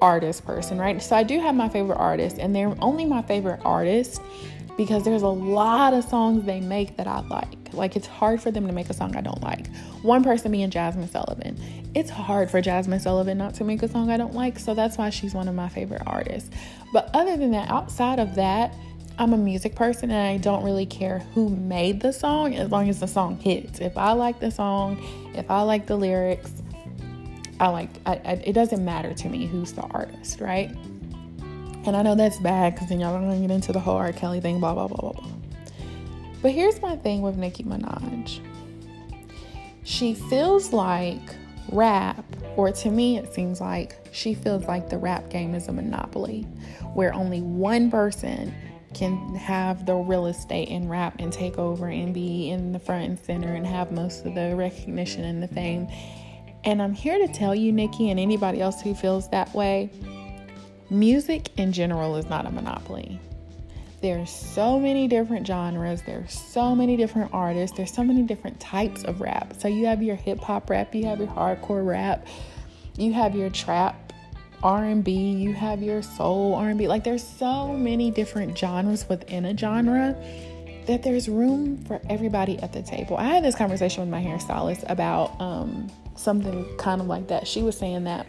artist 0.00 0.44
person, 0.44 0.78
right? 0.78 1.02
So 1.02 1.16
I 1.16 1.22
do 1.22 1.40
have 1.40 1.54
my 1.54 1.68
favorite 1.68 1.96
artists, 1.96 2.38
and 2.38 2.54
they're 2.54 2.74
only 2.80 3.04
my 3.04 3.22
favorite 3.22 3.60
artists 3.64 4.20
because 4.76 5.04
there's 5.04 5.22
a 5.22 5.28
lot 5.28 5.94
of 5.94 6.04
songs 6.04 6.44
they 6.44 6.60
make 6.60 6.96
that 6.96 7.06
I 7.06 7.20
like. 7.20 7.72
Like 7.72 7.96
it's 7.96 8.06
hard 8.06 8.42
for 8.42 8.50
them 8.50 8.66
to 8.66 8.72
make 8.72 8.90
a 8.90 8.94
song 8.94 9.16
I 9.16 9.20
don't 9.20 9.42
like. 9.42 9.68
One 10.02 10.22
person 10.22 10.52
being 10.52 10.70
Jazmine 10.70 11.10
Sullivan. 11.10 11.58
It's 11.94 12.10
hard 12.10 12.50
for 12.50 12.60
Jazmine 12.60 13.00
Sullivan 13.00 13.38
not 13.38 13.54
to 13.54 13.64
make 13.64 13.82
a 13.82 13.88
song 13.88 14.10
I 14.10 14.16
don't 14.16 14.34
like, 14.34 14.58
so 14.58 14.74
that's 14.74 14.98
why 14.98 15.10
she's 15.10 15.34
one 15.34 15.48
of 15.48 15.54
my 15.54 15.68
favorite 15.68 16.02
artists. 16.06 16.50
But 16.92 17.10
other 17.14 17.36
than 17.36 17.52
that, 17.52 17.70
outside 17.70 18.18
of 18.18 18.34
that, 18.34 18.74
I'm 19.18 19.32
a 19.32 19.38
music 19.38 19.74
person 19.74 20.10
and 20.10 20.28
I 20.28 20.36
don't 20.36 20.62
really 20.62 20.84
care 20.84 21.20
who 21.34 21.48
made 21.48 22.02
the 22.02 22.12
song 22.12 22.54
as 22.54 22.70
long 22.70 22.90
as 22.90 23.00
the 23.00 23.08
song 23.08 23.38
hits. 23.38 23.80
If 23.80 23.96
I 23.96 24.12
like 24.12 24.40
the 24.40 24.50
song, 24.50 25.02
if 25.34 25.50
I 25.50 25.62
like 25.62 25.86
the 25.86 25.96
lyrics, 25.96 26.52
I 27.60 27.68
like 27.68 27.90
I, 28.04 28.12
I, 28.12 28.32
it 28.44 28.52
doesn't 28.52 28.84
matter 28.84 29.14
to 29.14 29.28
me 29.28 29.46
who's 29.46 29.72
the 29.72 29.82
artist, 29.82 30.40
right? 30.40 30.70
And 31.86 31.96
I 31.96 32.02
know 32.02 32.14
that's 32.14 32.38
bad 32.38 32.74
because 32.74 32.88
then 32.88 33.00
y'all 33.00 33.14
are 33.14 33.20
gonna 33.20 33.40
get 33.40 33.50
into 33.50 33.72
the 33.72 33.80
whole 33.80 33.96
R. 33.96 34.12
Kelly 34.12 34.40
thing, 34.40 34.60
blah 34.60 34.74
blah 34.74 34.88
blah 34.88 34.98
blah 34.98 35.12
blah. 35.12 35.30
But 36.42 36.52
here's 36.52 36.80
my 36.82 36.96
thing 36.96 37.22
with 37.22 37.36
Nicki 37.36 37.64
Minaj. 37.64 38.40
She 39.84 40.14
feels 40.14 40.72
like 40.72 41.22
rap, 41.70 42.24
or 42.56 42.72
to 42.72 42.90
me, 42.90 43.18
it 43.18 43.32
seems 43.32 43.60
like 43.60 43.96
she 44.12 44.34
feels 44.34 44.64
like 44.64 44.88
the 44.88 44.98
rap 44.98 45.30
game 45.30 45.54
is 45.54 45.68
a 45.68 45.72
monopoly 45.72 46.42
where 46.94 47.14
only 47.14 47.40
one 47.40 47.90
person 47.90 48.54
can 48.94 49.34
have 49.34 49.84
the 49.84 49.94
real 49.94 50.26
estate 50.26 50.68
in 50.68 50.88
rap 50.88 51.16
and 51.18 51.32
take 51.32 51.58
over 51.58 51.88
and 51.88 52.14
be 52.14 52.50
in 52.50 52.72
the 52.72 52.78
front 52.78 53.04
and 53.04 53.18
center 53.18 53.52
and 53.52 53.66
have 53.66 53.92
most 53.92 54.24
of 54.24 54.34
the 54.34 54.56
recognition 54.56 55.24
and 55.24 55.42
the 55.42 55.48
fame. 55.48 55.86
And 56.66 56.82
I'm 56.82 56.92
here 56.92 57.24
to 57.24 57.32
tell 57.32 57.54
you, 57.54 57.70
Nicki, 57.70 58.10
and 58.10 58.18
anybody 58.18 58.60
else 58.60 58.82
who 58.82 58.92
feels 58.92 59.28
that 59.28 59.54
way 59.54 59.88
music 60.90 61.56
in 61.56 61.72
general 61.72 62.16
is 62.16 62.28
not 62.28 62.44
a 62.44 62.50
monopoly. 62.50 63.20
There's 64.02 64.30
so 64.30 64.78
many 64.78 65.06
different 65.06 65.46
genres, 65.46 66.02
there's 66.02 66.32
so 66.32 66.74
many 66.74 66.96
different 66.96 67.32
artists, 67.32 67.76
there's 67.76 67.92
so 67.92 68.02
many 68.02 68.22
different 68.22 68.58
types 68.58 69.04
of 69.04 69.20
rap. 69.20 69.54
So 69.58 69.68
you 69.68 69.86
have 69.86 70.02
your 70.02 70.16
hip 70.16 70.40
hop 70.40 70.68
rap, 70.68 70.92
you 70.92 71.06
have 71.06 71.20
your 71.20 71.28
hardcore 71.28 71.86
rap, 71.86 72.26
you 72.96 73.12
have 73.12 73.36
your 73.36 73.48
trap 73.48 74.12
R&B, 74.64 75.12
you 75.12 75.54
have 75.54 75.82
your 75.82 76.02
soul 76.02 76.54
R&B. 76.54 76.88
Like 76.88 77.04
there's 77.04 77.24
so 77.24 77.74
many 77.74 78.10
different 78.10 78.58
genres 78.58 79.08
within 79.08 79.44
a 79.44 79.56
genre 79.56 80.16
that 80.86 81.04
there's 81.04 81.28
room 81.28 81.84
for 81.84 82.00
everybody 82.10 82.58
at 82.58 82.72
the 82.72 82.82
table. 82.82 83.16
I 83.16 83.24
had 83.24 83.44
this 83.44 83.54
conversation 83.54 84.00
with 84.00 84.10
my 84.10 84.22
hairstylist 84.22 84.84
about 84.90 85.40
um, 85.40 85.90
something 86.16 86.64
kind 86.76 87.00
of 87.00 87.06
like 87.06 87.28
that. 87.28 87.46
She 87.46 87.62
was 87.62 87.76
saying 87.76 88.04
that 88.04 88.26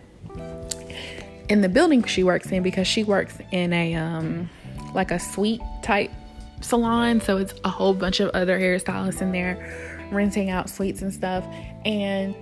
in 1.50 1.62
the 1.62 1.70
building 1.70 2.04
she 2.04 2.24
works 2.24 2.52
in 2.52 2.64
because 2.64 2.88
she 2.88 3.04
works 3.04 3.38
in 3.52 3.74
a 3.74 3.96
um, 3.96 4.50
like 4.94 5.12
a 5.12 5.20
suite 5.20 5.62
type 5.82 6.12
salon, 6.62 7.22
so 7.22 7.38
it's 7.38 7.54
a 7.64 7.70
whole 7.70 7.94
bunch 7.94 8.20
of 8.20 8.30
other 8.32 8.60
hairstylists 8.60 9.22
in 9.22 9.32
there 9.32 10.08
renting 10.12 10.50
out 10.50 10.70
suites 10.70 11.02
and 11.02 11.14
stuff. 11.14 11.46
And 11.86 12.36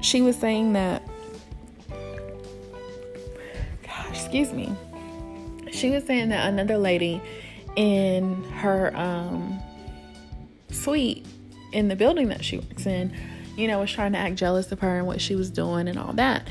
she 0.00 0.22
was 0.22 0.36
saying 0.36 0.72
that 0.74 1.02
excuse 4.10 4.52
me. 4.52 4.72
She 5.72 5.90
was 5.90 6.04
saying 6.04 6.28
that 6.30 6.48
another 6.48 6.78
lady 6.78 7.20
in 7.76 8.42
her 8.44 8.96
um, 8.96 9.60
suite 10.70 11.26
in 11.72 11.88
the 11.88 11.96
building 11.96 12.28
that 12.28 12.44
she 12.44 12.58
works 12.58 12.86
in, 12.86 13.12
you 13.60 13.68
know, 13.68 13.78
was 13.80 13.92
trying 13.92 14.12
to 14.12 14.18
act 14.18 14.36
jealous 14.36 14.72
of 14.72 14.80
her 14.80 14.98
and 14.98 15.06
what 15.06 15.20
she 15.20 15.34
was 15.34 15.50
doing 15.50 15.88
and 15.88 15.98
all 15.98 16.12
that. 16.14 16.48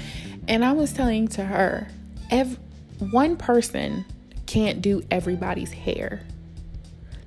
And 0.48 0.64
I 0.64 0.72
was 0.74 0.94
telling 0.94 1.28
to 1.30 1.44
her, 1.44 1.88
ev- 2.30 2.60
one 3.12 3.36
person 3.36 4.06
can't 4.46 4.82
do 4.82 5.04
everybody's 5.10 5.72
hair. 5.72 6.22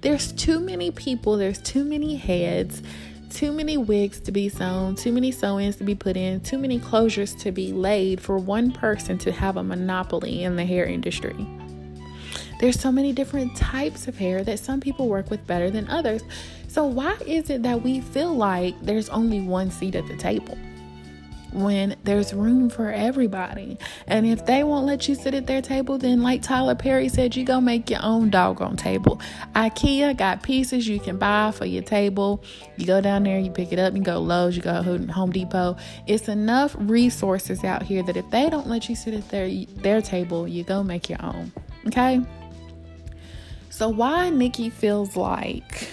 There's 0.00 0.32
too 0.32 0.60
many 0.60 0.90
people, 0.90 1.36
there's 1.36 1.60
too 1.60 1.84
many 1.84 2.16
heads, 2.16 2.82
too 3.30 3.52
many 3.52 3.76
wigs 3.76 4.20
to 4.20 4.32
be 4.32 4.48
sewn, 4.48 4.94
too 4.94 5.12
many 5.12 5.30
sew 5.30 5.58
ins 5.58 5.76
to 5.76 5.84
be 5.84 5.94
put 5.94 6.16
in, 6.16 6.40
too 6.40 6.58
many 6.58 6.78
closures 6.78 7.38
to 7.40 7.50
be 7.50 7.72
laid 7.72 8.20
for 8.20 8.38
one 8.38 8.72
person 8.72 9.16
to 9.18 9.32
have 9.32 9.56
a 9.56 9.62
monopoly 9.62 10.44
in 10.44 10.56
the 10.56 10.64
hair 10.64 10.84
industry. 10.84 11.46
There's 12.60 12.78
so 12.78 12.92
many 12.92 13.12
different 13.12 13.56
types 13.56 14.06
of 14.06 14.18
hair 14.18 14.44
that 14.44 14.58
some 14.58 14.80
people 14.80 15.08
work 15.08 15.30
with 15.30 15.46
better 15.46 15.70
than 15.70 15.88
others. 15.88 16.22
So, 16.72 16.86
why 16.86 17.18
is 17.26 17.50
it 17.50 17.64
that 17.64 17.82
we 17.82 18.00
feel 18.00 18.34
like 18.34 18.74
there's 18.80 19.10
only 19.10 19.42
one 19.42 19.70
seat 19.70 19.94
at 19.94 20.06
the 20.06 20.16
table? 20.16 20.56
when 21.52 21.94
there's 22.04 22.32
room 22.32 22.70
for 22.70 22.90
everybody. 22.90 23.76
And 24.06 24.24
if 24.24 24.46
they 24.46 24.64
won't 24.64 24.86
let 24.86 25.06
you 25.06 25.14
sit 25.14 25.34
at 25.34 25.46
their 25.46 25.60
table, 25.60 25.98
then 25.98 26.22
like 26.22 26.40
Tyler 26.40 26.74
Perry 26.74 27.10
said, 27.10 27.36
you 27.36 27.44
go 27.44 27.60
make 27.60 27.90
your 27.90 28.00
own 28.02 28.30
doggone 28.30 28.78
table. 28.78 29.20
IKEA 29.54 30.16
got 30.16 30.42
pieces 30.42 30.88
you 30.88 30.98
can 30.98 31.18
buy 31.18 31.50
for 31.50 31.66
your 31.66 31.82
table. 31.82 32.42
You 32.78 32.86
go 32.86 33.02
down 33.02 33.24
there, 33.24 33.38
you 33.38 33.50
pick 33.50 33.70
it 33.70 33.78
up, 33.78 33.94
you 33.94 34.02
go 34.02 34.18
Lowe's, 34.18 34.56
you 34.56 34.62
go 34.62 34.82
Home 34.82 35.30
Depot. 35.30 35.76
It's 36.06 36.26
enough 36.26 36.74
resources 36.78 37.64
out 37.64 37.82
here 37.82 38.02
that 38.04 38.16
if 38.16 38.30
they 38.30 38.48
don't 38.48 38.66
let 38.66 38.88
you 38.88 38.96
sit 38.96 39.12
at 39.12 39.28
their 39.28 39.50
their 39.82 40.00
table, 40.00 40.48
you 40.48 40.64
go 40.64 40.82
make 40.82 41.10
your 41.10 41.22
own. 41.22 41.52
Okay? 41.86 42.18
So 43.68 43.90
why 43.90 44.30
Nicki 44.30 44.70
feels 44.70 45.16
like 45.16 45.88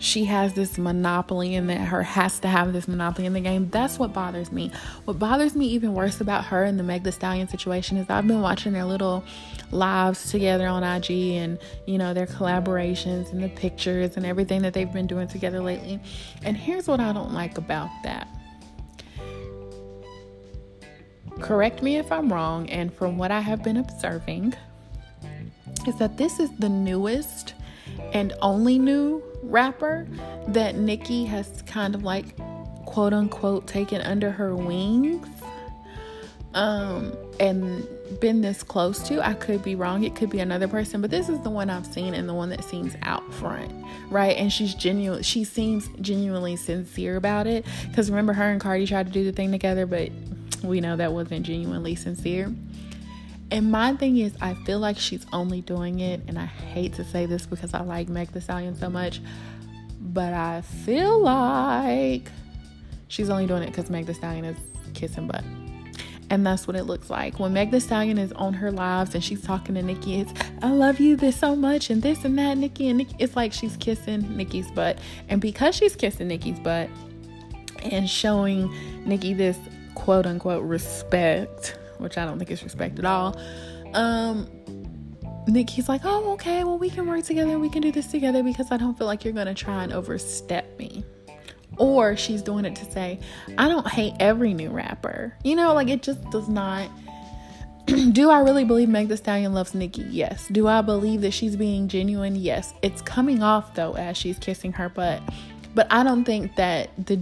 she 0.00 0.24
has 0.24 0.54
this 0.54 0.78
monopoly 0.78 1.54
and 1.54 1.68
that 1.68 1.78
her 1.78 2.02
has 2.02 2.40
to 2.40 2.48
have 2.48 2.72
this 2.72 2.88
monopoly 2.88 3.26
in 3.26 3.34
the 3.34 3.40
game. 3.40 3.68
That's 3.68 3.98
what 3.98 4.14
bothers 4.14 4.50
me. 4.50 4.72
What 5.04 5.18
bothers 5.18 5.54
me 5.54 5.66
even 5.66 5.92
worse 5.92 6.22
about 6.22 6.46
her 6.46 6.64
and 6.64 6.78
the 6.78 6.82
Meg 6.82 7.04
the 7.04 7.12
Stallion 7.12 7.48
situation 7.48 7.98
is 7.98 8.08
I've 8.08 8.26
been 8.26 8.40
watching 8.40 8.72
their 8.72 8.86
little 8.86 9.22
lives 9.70 10.30
together 10.30 10.66
on 10.66 10.82
IG 10.82 11.10
and 11.10 11.58
you 11.86 11.98
know 11.98 12.14
their 12.14 12.26
collaborations 12.26 13.30
and 13.30 13.42
the 13.42 13.50
pictures 13.50 14.16
and 14.16 14.24
everything 14.24 14.62
that 14.62 14.72
they've 14.72 14.92
been 14.92 15.06
doing 15.06 15.28
together 15.28 15.60
lately. 15.60 16.00
And 16.42 16.56
here's 16.56 16.88
what 16.88 16.98
I 16.98 17.12
don't 17.12 17.34
like 17.34 17.58
about 17.58 17.90
that. 18.02 18.26
Correct 21.40 21.82
me 21.82 21.96
if 21.96 22.10
I'm 22.10 22.32
wrong, 22.32 22.68
and 22.68 22.92
from 22.92 23.16
what 23.16 23.30
I 23.30 23.40
have 23.40 23.62
been 23.62 23.78
observing, 23.78 24.54
is 25.86 25.96
that 25.98 26.18
this 26.18 26.38
is 26.38 26.50
the 26.58 26.68
newest 26.68 27.54
and 28.12 28.32
only 28.42 28.78
new 28.78 29.22
rapper 29.42 30.06
that 30.48 30.76
Nicki 30.76 31.24
has 31.24 31.62
kind 31.62 31.94
of 31.94 32.02
like 32.02 32.36
quote 32.84 33.12
unquote 33.12 33.66
taken 33.66 34.00
under 34.02 34.30
her 34.30 34.54
wings 34.54 35.28
um 36.54 37.12
and 37.38 37.86
been 38.18 38.40
this 38.40 38.62
close 38.64 39.06
to. 39.06 39.24
I 39.24 39.34
could 39.34 39.62
be 39.62 39.76
wrong. 39.76 40.02
It 40.02 40.16
could 40.16 40.30
be 40.30 40.40
another 40.40 40.66
person 40.66 41.00
but 41.00 41.10
this 41.10 41.28
is 41.28 41.38
the 41.40 41.50
one 41.50 41.70
i've 41.70 41.86
seen 41.86 42.12
and 42.14 42.28
the 42.28 42.34
one 42.34 42.48
that 42.50 42.64
seems 42.64 42.96
out 43.02 43.32
front 43.34 43.72
right? 44.10 44.36
And 44.36 44.52
she's 44.52 44.74
genuine 44.74 45.22
she 45.22 45.44
seems 45.44 45.88
genuinely 46.00 46.56
sincere 46.56 47.16
about 47.16 47.46
it. 47.46 47.64
Because 47.88 48.10
remember 48.10 48.32
her 48.32 48.50
and 48.50 48.60
cardi 48.60 48.86
tried 48.86 49.06
to 49.06 49.12
do 49.12 49.24
the 49.24 49.32
thing 49.32 49.52
together 49.52 49.86
but 49.86 50.10
we 50.64 50.80
know 50.80 50.96
that 50.96 51.12
wasn't 51.12 51.46
genuinely 51.46 51.94
sincere 51.94 52.52
and 53.50 53.70
my 53.70 53.94
thing 53.94 54.18
is, 54.18 54.32
I 54.40 54.54
feel 54.54 54.78
like 54.78 54.96
she's 54.98 55.26
only 55.32 55.60
doing 55.60 56.00
it, 56.00 56.20
and 56.28 56.38
I 56.38 56.46
hate 56.46 56.94
to 56.94 57.04
say 57.04 57.26
this 57.26 57.46
because 57.46 57.74
I 57.74 57.82
like 57.82 58.08
Meg 58.08 58.32
the 58.32 58.40
Stallion 58.40 58.76
so 58.76 58.88
much, 58.88 59.20
but 60.00 60.32
I 60.32 60.60
feel 60.60 61.20
like 61.20 62.30
she's 63.08 63.28
only 63.28 63.46
doing 63.46 63.62
it 63.62 63.66
because 63.66 63.90
Meg 63.90 64.06
the 64.06 64.14
Stallion 64.14 64.44
is 64.44 64.56
kissing 64.94 65.26
butt. 65.26 65.44
And 66.30 66.46
that's 66.46 66.68
what 66.68 66.76
it 66.76 66.84
looks 66.84 67.10
like. 67.10 67.40
When 67.40 67.52
Meg 67.52 67.72
the 67.72 67.80
Stallion 67.80 68.16
is 68.16 68.30
on 68.32 68.54
her 68.54 68.70
lives 68.70 69.16
and 69.16 69.24
she's 69.24 69.42
talking 69.42 69.74
to 69.74 69.82
Nicki, 69.82 70.20
it's 70.20 70.32
I 70.62 70.70
love 70.70 71.00
you 71.00 71.16
this 71.16 71.36
so 71.36 71.56
much 71.56 71.90
and 71.90 72.00
this 72.02 72.24
and 72.24 72.38
that, 72.38 72.56
Nicki 72.56 72.88
and 72.88 72.98
Nicki. 72.98 73.16
It's 73.18 73.34
like 73.34 73.52
she's 73.52 73.76
kissing 73.76 74.36
Nicki's 74.36 74.70
butt. 74.70 74.98
And 75.28 75.40
because 75.40 75.74
she's 75.74 75.96
kissing 75.96 76.28
Nicki's 76.28 76.60
butt 76.60 76.88
and 77.82 78.08
showing 78.08 78.72
Nicki 79.04 79.34
this 79.34 79.58
quote 79.96 80.24
unquote 80.24 80.62
respect 80.62 81.79
which 82.00 82.18
I 82.18 82.24
don't 82.24 82.38
think 82.38 82.50
is 82.50 82.62
respect 82.62 82.98
at 82.98 83.04
all. 83.04 83.38
Um, 83.94 84.48
Nick, 85.46 85.70
he's 85.70 85.88
like, 85.88 86.02
oh, 86.04 86.32
okay, 86.32 86.64
well, 86.64 86.78
we 86.78 86.90
can 86.90 87.06
work 87.06 87.24
together. 87.24 87.58
We 87.58 87.68
can 87.68 87.82
do 87.82 87.92
this 87.92 88.06
together 88.06 88.42
because 88.42 88.70
I 88.70 88.76
don't 88.76 88.96
feel 88.96 89.06
like 89.06 89.24
you're 89.24 89.34
going 89.34 89.46
to 89.46 89.54
try 89.54 89.82
and 89.82 89.92
overstep 89.92 90.78
me. 90.78 91.04
Or 91.76 92.16
she's 92.16 92.42
doing 92.42 92.64
it 92.64 92.76
to 92.76 92.90
say, 92.90 93.20
I 93.56 93.68
don't 93.68 93.86
hate 93.88 94.14
every 94.20 94.52
new 94.54 94.70
rapper. 94.70 95.36
You 95.44 95.56
know, 95.56 95.72
like 95.72 95.88
it 95.88 96.02
just 96.02 96.22
does 96.30 96.48
not. 96.48 96.90
do 98.12 98.30
I 98.30 98.40
really 98.40 98.64
believe 98.64 98.88
Meg 98.88 99.08
the 99.08 99.16
Stallion 99.16 99.54
loves 99.54 99.74
Nicki? 99.74 100.02
Yes. 100.02 100.46
Do 100.48 100.68
I 100.68 100.82
believe 100.82 101.22
that 101.22 101.32
she's 101.32 101.56
being 101.56 101.88
genuine? 101.88 102.36
Yes. 102.36 102.74
It's 102.82 103.00
coming 103.02 103.42
off 103.42 103.74
though 103.74 103.94
as 103.94 104.16
she's 104.16 104.38
kissing 104.38 104.72
her 104.72 104.88
butt. 104.88 105.22
But 105.74 105.86
I 105.90 106.02
don't 106.02 106.24
think 106.24 106.56
that 106.56 106.90
the 107.06 107.16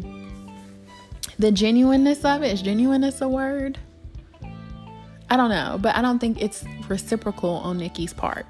the 1.39 1.53
genuineness 1.53 2.25
of 2.25 2.43
it 2.43 2.53
is 2.53 2.63
genuineness 2.63 3.21
a 3.21 3.29
word? 3.29 3.79
I 5.31 5.37
don't 5.37 5.51
know, 5.51 5.79
but 5.81 5.95
I 5.97 6.03
don't 6.03 6.19
think 6.19 6.41
it's 6.41 6.65
reciprocal 6.89 7.51
on 7.51 7.79
Nicki's 7.79 8.13
part. 8.13 8.47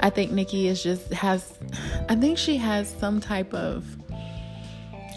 I 0.00 0.10
think 0.10 0.32
Nicki 0.32 0.68
is 0.68 0.82
just 0.82 1.12
has 1.12 1.58
I 2.08 2.16
think 2.16 2.38
she 2.38 2.56
has 2.56 2.88
some 2.98 3.20
type 3.20 3.52
of 3.54 3.84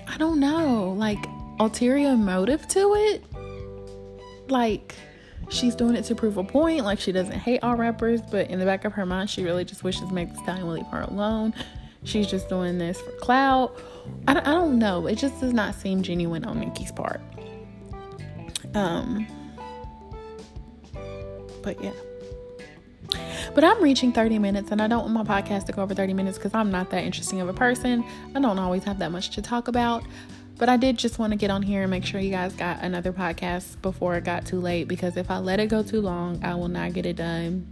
I 0.08 0.18
don't 0.18 0.40
know, 0.40 0.96
like 0.98 1.24
ulterior 1.60 2.16
motive 2.16 2.68
to 2.70 2.94
it. 2.96 3.24
Like 4.50 4.96
she's 5.50 5.76
doing 5.76 5.96
it 5.96 6.04
to 6.06 6.16
prove 6.16 6.38
a 6.38 6.44
point, 6.44 6.84
like 6.84 7.00
she 7.00 7.12
doesn't 7.12 7.38
hate 7.38 7.64
all 7.64 7.76
rappers, 7.76 8.22
but 8.22 8.50
in 8.50 8.60
the 8.60 8.66
back 8.66 8.86
of 8.86 8.94
her 8.94 9.06
mind 9.06 9.30
she 9.30 9.44
really 9.44 9.66
just 9.66 9.84
wishes 9.84 10.12
Meg 10.12 10.34
Thee 10.34 10.40
Stallion 10.44 10.68
would 10.68 10.78
leave 10.80 10.88
her 10.88 11.02
alone. 11.02 11.54
She's 12.04 12.28
just 12.28 12.48
doing 12.48 12.78
this 12.78 13.02
for 13.02 13.12
clout. 13.18 13.78
I, 14.28 14.40
I 14.40 14.54
don't 14.54 14.80
know. 14.80 15.08
It 15.08 15.16
just 15.16 15.42
does 15.42 15.54
not 15.54 15.76
seem 15.76 16.02
genuine 16.02 16.46
on 16.46 16.60
Nicki's 16.60 16.92
part. 16.92 17.22
Um 18.74 19.28
but 21.67 21.84
yeah. 21.84 21.91
But 23.53 23.65
I'm 23.65 23.84
reaching 23.84 24.13
30 24.13 24.39
minutes 24.39 24.71
and 24.71 24.82
I 24.82 24.88
don't 24.88 25.13
want 25.13 25.27
my 25.27 25.41
podcast 25.41 25.65
to 25.65 25.73
go 25.73 25.82
over 25.82 25.93
30 25.93 26.13
minutes 26.13 26.38
because 26.38 26.53
I'm 26.53 26.71
not 26.71 26.89
that 26.91 27.03
interesting 27.03 27.41
of 27.41 27.49
a 27.49 27.53
person. 27.53 28.06
I 28.34 28.39
don't 28.39 28.58
always 28.58 28.86
have 28.86 28.99
that 28.99 29.12
much 29.12 29.32
to 29.32 29.41
talk 29.41 29.67
about. 29.67 30.03
But 30.58 30.69
I 30.69 30.77
did 30.77 30.97
just 30.97 31.19
want 31.19 31.34
to 31.34 31.38
get 31.38 31.51
on 31.51 31.62
here 31.62 31.82
and 31.82 31.91
make 31.91 32.06
sure 32.06 32.21
you 32.21 32.32
guys 32.32 32.53
got 32.53 32.82
another 32.82 33.12
podcast 33.12 33.82
before 33.82 34.15
it 34.15 34.23
got 34.23 34.45
too 34.45 34.60
late 34.60 34.88
because 34.88 35.17
if 35.17 35.30
I 35.30 35.39
let 35.39 35.60
it 35.60 35.67
go 35.67 35.84
too 35.84 35.99
long, 35.99 36.41
I 36.43 36.56
will 36.56 36.69
not 36.69 36.93
get 36.93 37.06
it 37.06 37.17
done. 37.17 37.67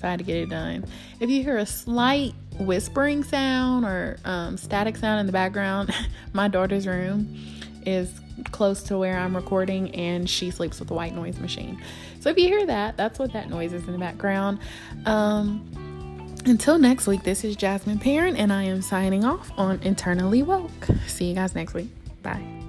So 0.00 0.08
I 0.08 0.12
had 0.12 0.20
to 0.20 0.24
get 0.24 0.38
it 0.38 0.48
done. 0.48 0.86
If 1.20 1.28
you 1.28 1.42
hear 1.42 1.58
a 1.58 1.66
slight 1.66 2.32
whispering 2.58 3.24
sound 3.24 3.84
or 3.84 4.16
um, 4.24 4.56
static 4.56 4.96
sound 4.96 5.20
in 5.20 5.26
the 5.26 5.32
background, 5.32 5.94
my 6.32 6.48
daughter's 6.48 6.86
room 6.86 7.36
is 7.84 8.20
close 8.50 8.82
to 8.84 8.98
where 8.98 9.16
I'm 9.16 9.36
recording, 9.36 9.94
and 9.94 10.28
she 10.28 10.50
sleeps 10.50 10.80
with 10.80 10.90
a 10.90 10.94
white 10.94 11.14
noise 11.14 11.38
machine. 11.38 11.80
So 12.24 12.30
if 12.30 12.38
you 12.38 12.48
hear 12.48 12.64
that, 12.64 12.96
that's 12.96 13.18
what 13.18 13.34
that 13.34 13.50
noise 13.50 13.74
is 13.74 13.86
in 13.86 13.92
the 13.92 13.98
background. 13.98 14.58
Um, 15.04 15.62
until 16.46 16.78
next 16.78 17.06
week, 17.06 17.22
this 17.22 17.44
is 17.44 17.54
Jasmine 17.54 17.98
Parent, 17.98 18.38
and 18.38 18.50
I 18.50 18.62
am 18.62 18.80
signing 18.80 19.26
off 19.26 19.52
on 19.58 19.78
Internally 19.82 20.42
Woke. 20.42 20.86
See 21.06 21.26
you 21.26 21.34
guys 21.34 21.54
next 21.54 21.74
week. 21.74 21.90
Bye. 22.22 22.63